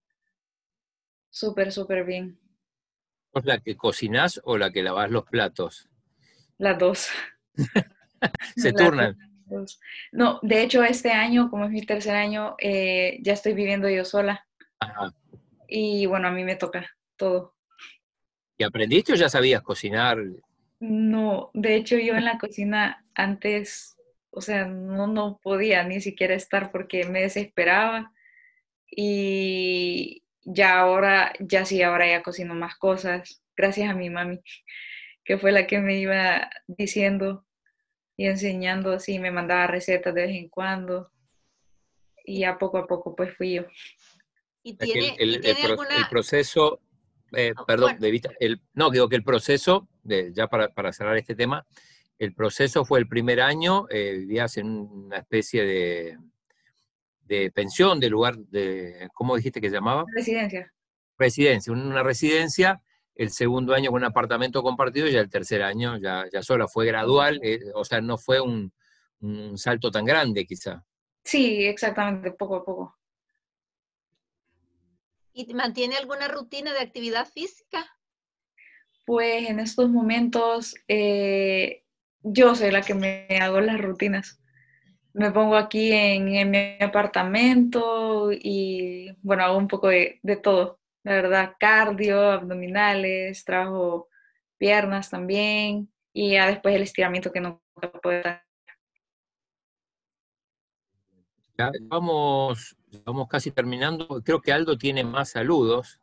súper, 1.31 1.71
súper 1.71 2.05
bien. 2.05 2.39
¿Sos 3.33 3.45
la 3.45 3.59
que 3.59 3.77
cocinas 3.77 4.41
o 4.45 4.59
la 4.59 4.73
que 4.73 4.83
lavas 4.83 5.11
los 5.11 5.25
platos? 5.25 5.89
Las 6.59 6.79
dos. 6.79 7.11
Se 8.57 8.73
turnan. 8.73 9.17
No, 10.11 10.41
de 10.43 10.63
hecho 10.63 10.83
este 10.83 11.13
año, 11.13 11.51
como 11.51 11.67
es 11.67 11.71
mi 11.71 11.83
tercer 11.83 12.17
año, 12.17 12.57
eh, 12.59 13.19
ya 13.23 13.35
estoy 13.35 13.55
viviendo 13.55 13.89
yo 13.89 14.05
sola. 14.05 14.47
Y 15.69 16.07
bueno, 16.07 16.29
a 16.29 16.31
mí 16.33 16.45
me 16.45 16.57
toca 16.57 16.91
todo. 17.17 17.56
¿Y 18.59 18.65
aprendiste 18.65 19.13
o 19.13 19.17
ya 19.17 19.29
sabías 19.29 19.63
cocinar? 19.63 20.19
No, 20.81 21.51
de 21.55 21.77
hecho 21.77 21.97
yo 21.99 22.15
en 22.15 22.25
la 22.25 22.39
cocina 22.39 23.05
antes, 23.15 23.97
o 24.31 24.41
sea, 24.41 24.67
no, 24.67 25.07
no 25.07 25.39
podía 25.43 25.83
ni 25.85 26.01
siquiera 26.01 26.35
estar 26.35 26.71
porque 26.73 27.05
me 27.05 27.23
desesperaba. 27.23 28.13
Y 28.91 30.23
ya 30.45 30.79
ahora, 30.79 31.33
ya 31.41 31.65
sí, 31.65 31.83
ahora 31.83 32.09
ya 32.09 32.23
cocino 32.23 32.55
más 32.55 32.77
cosas, 32.77 33.43
gracias 33.57 33.91
a 33.91 33.95
mi 33.95 34.11
mami, 34.11 34.41
que 35.25 35.39
fue 35.39 35.53
la 35.53 35.67
que 35.67 35.81
me 35.81 35.99
iba 35.99 36.49
diciendo 36.67 37.45
y 38.17 38.27
enseñando 38.27 38.93
así, 38.93 39.19
me 39.19 39.31
mandaba 39.31 39.67
recetas 39.67 40.15
de 40.15 40.23
vez 40.23 40.37
en 40.37 40.49
cuando. 40.49 41.11
Y 42.25 42.41
ya 42.41 42.59
poco 42.59 42.79
a 42.79 42.87
poco 42.87 43.15
pues 43.15 43.37
fui 43.37 43.55
yo. 43.55 43.67
¿Y 44.63 44.77
tiene, 44.77 45.15
el, 45.19 45.41
proceso, 46.11 46.81
eh, 47.33 47.53
oh, 47.57 47.67
perdón, 47.67 47.99
de 47.99 48.11
vista, 48.11 48.31
el, 48.41 48.61
no, 48.75 48.91
digo 48.91 49.09
que 49.09 49.17
el 49.17 49.25
proceso, 49.25 49.89
de, 50.03 50.33
ya 50.33 50.49
para, 50.49 50.69
para, 50.69 50.93
cerrar 50.93 51.17
este 51.17 51.35
tema, 51.35 51.67
el 52.19 52.35
proceso 52.35 52.85
fue 52.85 52.99
el 52.99 53.09
primer 53.09 53.41
año, 53.41 53.87
eh, 53.91 54.17
vivías 54.19 54.57
en 54.57 54.69
una 54.69 55.19
especie 55.19 55.65
de, 55.65 56.19
de 57.25 57.51
pensión, 57.51 58.01
de 58.01 58.09
lugar 58.09 58.37
de, 58.37 59.09
¿cómo 59.13 59.37
dijiste 59.37 59.61
que 59.61 59.69
se 59.69 59.77
llamaba? 59.77 60.05
Residencia. 60.15 60.73
Residencia, 61.19 61.73
una 61.73 62.03
residencia, 62.03 62.83
el 63.15 63.31
segundo 63.31 63.75
año 63.75 63.91
con 63.91 64.03
un 64.03 64.05
apartamento 64.05 64.63
compartido 64.63 65.09
y 65.09 65.17
el 65.17 65.31
tercer 65.31 65.63
año 65.63 65.99
ya, 65.99 66.27
ya 66.33 66.43
sola, 66.43 66.69
fue 66.69 66.87
gradual, 66.87 67.41
eh, 67.43 67.61
o 67.75 67.85
sea, 67.85 68.01
no 68.01 68.19
fue 68.19 68.41
un, 68.41 68.73
un 69.21 69.59
salto 69.59 69.91
tan 69.91 70.05
grande 70.05 70.45
quizá. 70.45 70.85
Sí, 71.25 71.65
exactamente, 71.65 72.31
poco 72.33 72.57
a 72.57 72.65
poco. 72.65 72.97
¿Y 75.39 75.53
mantiene 75.53 75.97
alguna 75.97 76.29
rutina 76.29 76.73
de 76.73 76.81
actividad 76.81 77.29
física? 77.29 77.85
Pues 79.05 79.51
en 79.51 79.61
estos 79.61 79.91
momentos 79.91 80.75
eh, 80.89 81.85
yo 82.23 82.55
soy 82.55 82.71
la 82.71 82.81
que 82.81 82.95
me 82.95 83.27
hago 83.39 83.61
las 83.61 83.79
rutinas. 83.79 84.41
Me 85.13 85.31
pongo 85.33 85.57
aquí 85.57 85.93
en, 85.93 86.51
mi 86.51 86.79
apartamento 86.81 88.31
y 88.33 89.15
bueno, 89.21 89.45
hago 89.45 89.59
un 89.59 89.69
poco 89.69 89.89
de, 89.89 90.21
todo. 90.43 90.81
La 91.03 91.13
verdad, 91.13 91.53
cardio, 91.61 92.31
abdominales, 92.31 93.45
trabajo 93.45 94.09
piernas 94.57 95.11
también 95.11 95.93
y 96.15 96.31
ya 96.33 96.47
después 96.47 96.75
el 96.75 96.83
estiramiento 96.83 97.31
que 97.31 97.43
nunca 97.43 97.61
puedo 98.03 98.23
dar. 98.23 98.47
Ya 101.59 101.71
vamos 101.89 102.77
Vamos 103.05 103.29
casi 103.29 103.51
terminando. 103.51 104.23
Creo 104.25 104.41
que 104.41 104.53
Aldo 104.53 104.79
tiene 104.79 105.05
más 105.05 105.31
saludos, 105.31 106.01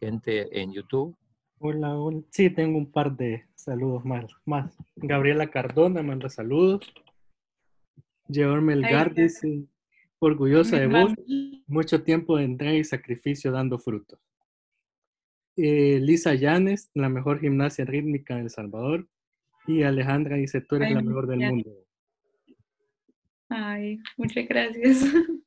gente 0.00 0.60
en 0.60 0.72
YouTube. 0.72 1.16
Hola, 1.58 1.96
sí, 2.30 2.50
tengo 2.50 2.78
un 2.78 2.90
par 2.90 3.16
de 3.16 3.46
saludos 3.54 4.04
más. 4.04 4.30
más. 4.44 4.76
Gabriela 4.96 5.48
Cardona 5.48 6.02
manda 6.02 6.28
saludos. 6.28 6.92
George 8.30 8.64
Melgar 8.64 9.14
dice, 9.14 9.64
orgullosa 10.18 10.78
de 10.78 10.86
vos, 10.86 11.14
mucho 11.66 12.02
tiempo 12.02 12.36
de 12.36 12.44
entrega 12.44 12.74
y 12.74 12.84
sacrificio 12.84 13.50
dando 13.50 13.78
frutos. 13.78 14.20
Eh, 15.56 15.98
Lisa 16.00 16.34
Llanes, 16.34 16.90
la 16.94 17.08
mejor 17.08 17.40
gimnasia 17.40 17.84
rítmica 17.84 18.34
en 18.34 18.42
El 18.42 18.50
Salvador. 18.50 19.08
Y 19.66 19.82
Alejandra 19.82 20.36
dice, 20.36 20.60
tú 20.60 20.76
eres 20.76 20.92
la 20.92 21.02
mejor 21.02 21.26
del 21.26 21.40
mundo. 21.40 21.70
Ay, 23.48 23.98
muchas 24.16 24.46
gracias. 24.46 24.98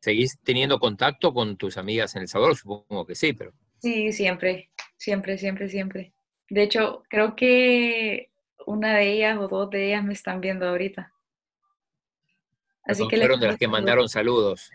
¿Seguís 0.00 0.38
teniendo 0.42 0.78
contacto 0.78 1.32
con 1.32 1.56
tus 1.56 1.76
amigas 1.78 2.14
en 2.14 2.22
El 2.22 2.28
Salvador? 2.28 2.56
Supongo 2.56 3.06
que 3.06 3.14
sí, 3.14 3.32
pero... 3.32 3.52
Sí, 3.78 4.12
siempre, 4.12 4.70
siempre, 4.96 5.38
siempre, 5.38 5.68
siempre. 5.68 6.14
De 6.50 6.62
hecho, 6.62 7.02
creo 7.08 7.34
que 7.34 8.30
una 8.66 8.96
de 8.96 9.12
ellas 9.12 9.38
o 9.38 9.48
dos 9.48 9.70
de 9.70 9.86
ellas 9.86 10.04
me 10.04 10.12
están 10.12 10.40
viendo 10.40 10.68
ahorita. 10.68 11.12
Así 12.84 13.08
que 13.08 13.16
fueron 13.16 13.40
de 13.40 13.46
las 13.46 13.58
que 13.58 13.66
mandaron 13.66 14.08
saludos. 14.08 14.70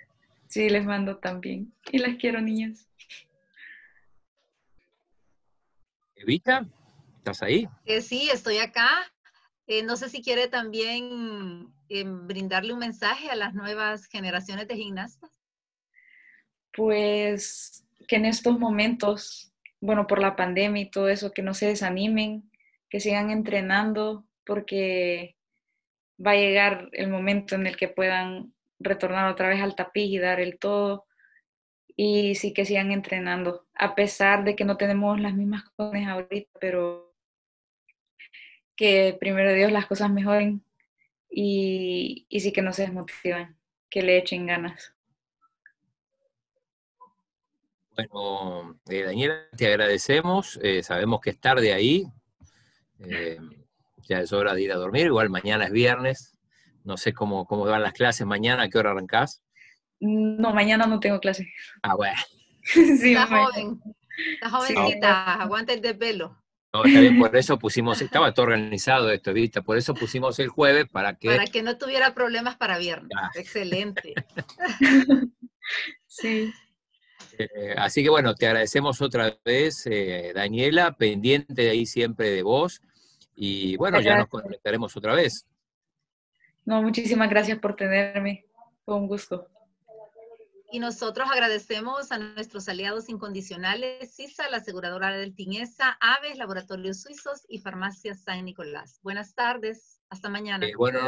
Sí, 0.47 0.67
les 0.70 0.84
mando 0.84 1.17
también. 1.17 1.74
Y 1.91 1.99
las 1.99 2.17
quiero, 2.17 2.41
niñas. 2.41 2.89
Evita, 6.15 6.67
¿estás 7.17 7.43
ahí? 7.43 7.67
Eh, 7.86 8.01
sí, 8.01 8.30
estoy 8.34 8.57
acá. 8.57 8.89
Eh, 9.67 9.84
no 9.84 9.95
sé 9.95 10.09
si 10.09 10.24
quiere 10.24 10.47
también 10.47 11.72
brindarle 12.06 12.74
un 12.74 12.80
mensaje 12.80 13.30
a 13.30 13.36
las 13.36 13.54
nuevas 13.54 14.06
generaciones 14.06 14.68
de 14.68 14.76
gimnastas? 14.76 15.32
Pues 16.74 17.86
que 18.08 18.18
en 18.18 18.26
estos 18.26 18.60
momentos, 18.60 19.54
bueno, 19.82 20.08
por 20.08 20.20
la 20.20 20.36
pandemia 20.36 20.84
y 20.84 20.92
todo 20.92 21.10
eso, 21.10 21.32
que 21.32 21.42
no 21.42 21.54
se 21.54 21.68
desanimen, 21.68 22.50
que 22.90 23.00
sigan 23.00 23.30
entrenando, 23.32 24.26
porque 24.46 25.36
va 26.26 26.32
a 26.32 26.36
llegar 26.36 26.90
el 26.94 27.10
momento 27.10 27.56
en 27.56 27.68
el 27.68 27.78
que 27.78 27.88
puedan 27.88 28.54
retornar 28.80 29.32
otra 29.32 29.50
vez 29.50 29.62
al 29.62 29.76
tapiz 29.76 30.10
y 30.10 30.18
dar 30.18 30.40
el 30.40 30.58
todo. 30.58 31.06
Y 31.96 32.36
sí 32.36 32.54
que 32.54 32.66
sigan 32.66 32.92
entrenando, 32.92 33.68
a 33.74 33.94
pesar 33.94 34.44
de 34.44 34.56
que 34.56 34.64
no 34.64 34.78
tenemos 34.78 35.20
las 35.20 35.34
mismas 35.34 35.64
condiciones 35.76 36.10
ahorita, 36.10 36.50
pero 36.60 37.14
que 38.76 39.18
primero 39.20 39.54
Dios 39.54 39.72
las 39.72 39.86
cosas 39.86 40.10
mejoren 40.10 40.64
y, 41.30 42.28
sí 42.40 42.52
que 42.52 42.62
no 42.62 42.74
se 42.74 42.84
desmotivan, 42.84 43.58
que 43.90 44.02
le 44.02 44.18
echen 44.18 44.48
ganas. 44.48 44.94
Bueno, 47.96 48.80
eh, 48.90 49.04
Daniela, 49.04 49.50
te 49.56 49.68
agradecemos. 49.68 50.60
Eh, 50.64 50.84
sabemos 50.84 51.20
que 51.22 51.32
es 51.32 51.40
tarde 51.40 51.74
ahí. 51.74 52.08
Eh, 53.00 53.38
ya 54.08 54.22
es 54.22 54.32
hora 54.32 54.54
de 54.54 54.62
ir 54.62 54.72
a 54.72 54.78
dormir. 54.78 55.08
Igual 55.08 55.30
mañana 55.30 55.66
es 55.66 55.72
viernes. 55.72 56.38
No 56.86 56.96
sé 56.96 57.14
cómo, 57.14 57.46
cómo 57.46 57.66
van 57.66 57.84
las 57.84 57.94
clases 57.94 58.26
mañana. 58.26 58.64
¿A 58.64 58.70
qué 58.70 58.78
hora 58.78 58.92
arrancás? 58.92 59.44
No, 60.00 60.54
mañana 60.54 60.88
no 60.88 61.00
tengo 61.00 61.20
clase. 61.20 61.52
Ah, 61.84 61.96
bueno. 61.96 62.18
sí, 62.64 63.14
está 63.14 63.28
joven. 63.28 63.82
Está 64.34 64.50
jovencita. 64.50 65.34
Aguanta 65.34 65.74
el 65.74 65.82
de 65.82 65.94
pelo. 65.94 66.42
No, 66.72 66.86
está 66.86 66.99
bien, 66.99 67.17
por 67.17 67.36
eso 67.36 67.57
pusimos, 67.57 67.99
estaba 68.01 68.32
todo 68.32 68.45
organizado 68.47 69.09
esto, 69.09 69.34
¿viste? 69.34 69.63
Por 69.63 69.78
eso 69.78 69.95
pusimos 69.95 70.38
el 70.38 70.49
jueves 70.49 70.88
para 70.88 71.15
que... 71.15 71.28
Para 71.28 71.47
que 71.47 71.63
no 71.63 71.78
tuviera 71.78 72.13
problemas 72.13 72.57
para 72.57 72.78
viernes. 72.78 73.09
Excelente. 73.36 74.13
sí. 76.07 76.53
Eh, 77.39 77.74
así 77.76 78.03
que 78.03 78.09
bueno, 78.09 78.36
te 78.36 78.45
agradecemos 78.45 79.01
otra 79.01 79.36
vez, 79.43 79.88
eh, 79.88 80.32
Daniela, 80.36 80.91
pendiente 80.91 81.53
de 81.63 81.70
ahí 81.72 81.86
siempre 81.88 82.30
de 82.30 82.43
vos. 82.43 82.82
Y 83.34 83.76
bueno, 83.78 83.99
ya 84.01 84.17
nos 84.17 84.28
conectaremos 84.28 84.95
otra 84.95 85.15
vez. 85.15 85.47
No, 86.65 86.84
muchísimas 86.84 87.30
gracias 87.30 87.57
por 87.57 87.76
tenerme. 87.76 88.45
Fue 88.86 88.95
un 88.95 89.07
gusto. 89.07 89.47
Y 90.72 90.78
nosotros 90.78 91.28
agradecemos 91.32 92.11
a 92.11 92.20
nuestros 92.20 92.70
aliados 92.70 93.09
incondicionales, 93.09 94.15
CISA, 94.15 94.49
la 94.51 94.57
aseguradora 94.57 95.09
del 95.17 95.34
Tinesa, 95.34 95.97
Aves, 95.99 96.38
Laboratorios 96.38 97.01
Suizos 97.01 97.43
y 97.49 97.57
Farmacia 97.57 98.13
San 98.13 98.45
Nicolás. 98.45 98.99
Buenas 99.01 99.34
tardes, 99.34 99.99
hasta 100.09 100.30
mañana. 100.30 100.67
Eh, 100.67 100.74
bueno, 100.78 100.99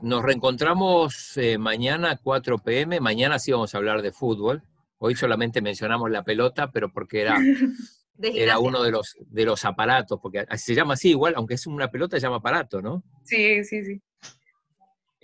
nos, 0.00 0.22
reencontramos 0.22 1.36
eh, 1.36 1.58
mañana 1.58 2.12
a 2.12 2.16
4 2.16 2.58
pm. 2.60 2.98
Mañana 2.98 3.38
sí 3.38 3.52
vamos 3.52 3.74
a 3.74 3.78
hablar 3.78 4.00
de 4.00 4.10
fútbol. 4.10 4.62
Hoy 4.96 5.14
solamente 5.16 5.60
mencionamos 5.60 6.10
la 6.10 6.24
pelota, 6.24 6.70
pero 6.70 6.90
porque 6.90 7.20
era, 7.20 7.36
era 8.22 8.58
uno 8.58 8.82
de 8.82 8.90
los, 8.90 9.18
de 9.20 9.44
los 9.44 9.66
aparatos, 9.66 10.18
porque 10.22 10.46
se 10.56 10.74
llama 10.74 10.94
así 10.94 11.10
igual, 11.10 11.34
aunque 11.36 11.54
es 11.54 11.66
una 11.66 11.90
pelota, 11.90 12.16
se 12.16 12.22
llama 12.22 12.36
aparato, 12.36 12.80
¿no? 12.80 13.04
Sí, 13.22 13.62
sí, 13.64 13.84
sí. 13.84 14.00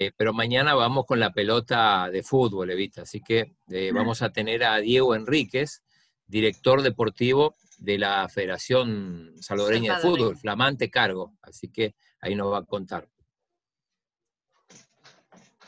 Eh, 0.03 0.13
pero 0.17 0.33
mañana 0.33 0.75
vamos 0.75 1.05
con 1.05 1.21
la 1.21 1.31
pelota 1.31 2.09
de 2.11 2.23
fútbol, 2.23 2.71
Evita. 2.71 3.03
Así 3.03 3.21
que 3.21 3.57
eh, 3.69 3.93
vamos 3.93 4.23
a 4.23 4.33
tener 4.33 4.65
a 4.65 4.79
Diego 4.79 5.15
Enríquez, 5.15 5.83
director 6.27 6.81
deportivo 6.81 7.55
de 7.77 7.99
la 7.99 8.27
Federación 8.31 9.35
Salvadoreña 9.37 9.97
de 9.97 10.01
Fútbol, 10.01 10.39
flamante 10.39 10.91
cargo. 10.91 11.35
Así 11.43 11.71
que 11.71 11.97
ahí 12.23 12.35
nos 12.35 12.51
va 12.51 12.61
a 12.61 12.65
contar. 12.65 13.11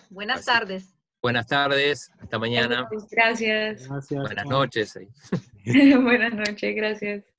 Buenas 0.09 0.47
tardes. 0.47 0.95
Buenas 1.20 1.47
tardes, 1.47 2.11
hasta 2.18 2.39
mañana. 2.39 2.89
Gracias. 3.11 3.87
Buenas 3.87 4.47
noches. 4.47 4.99
Buenas 5.66 6.33
noches, 6.33 6.74
gracias. 6.74 7.32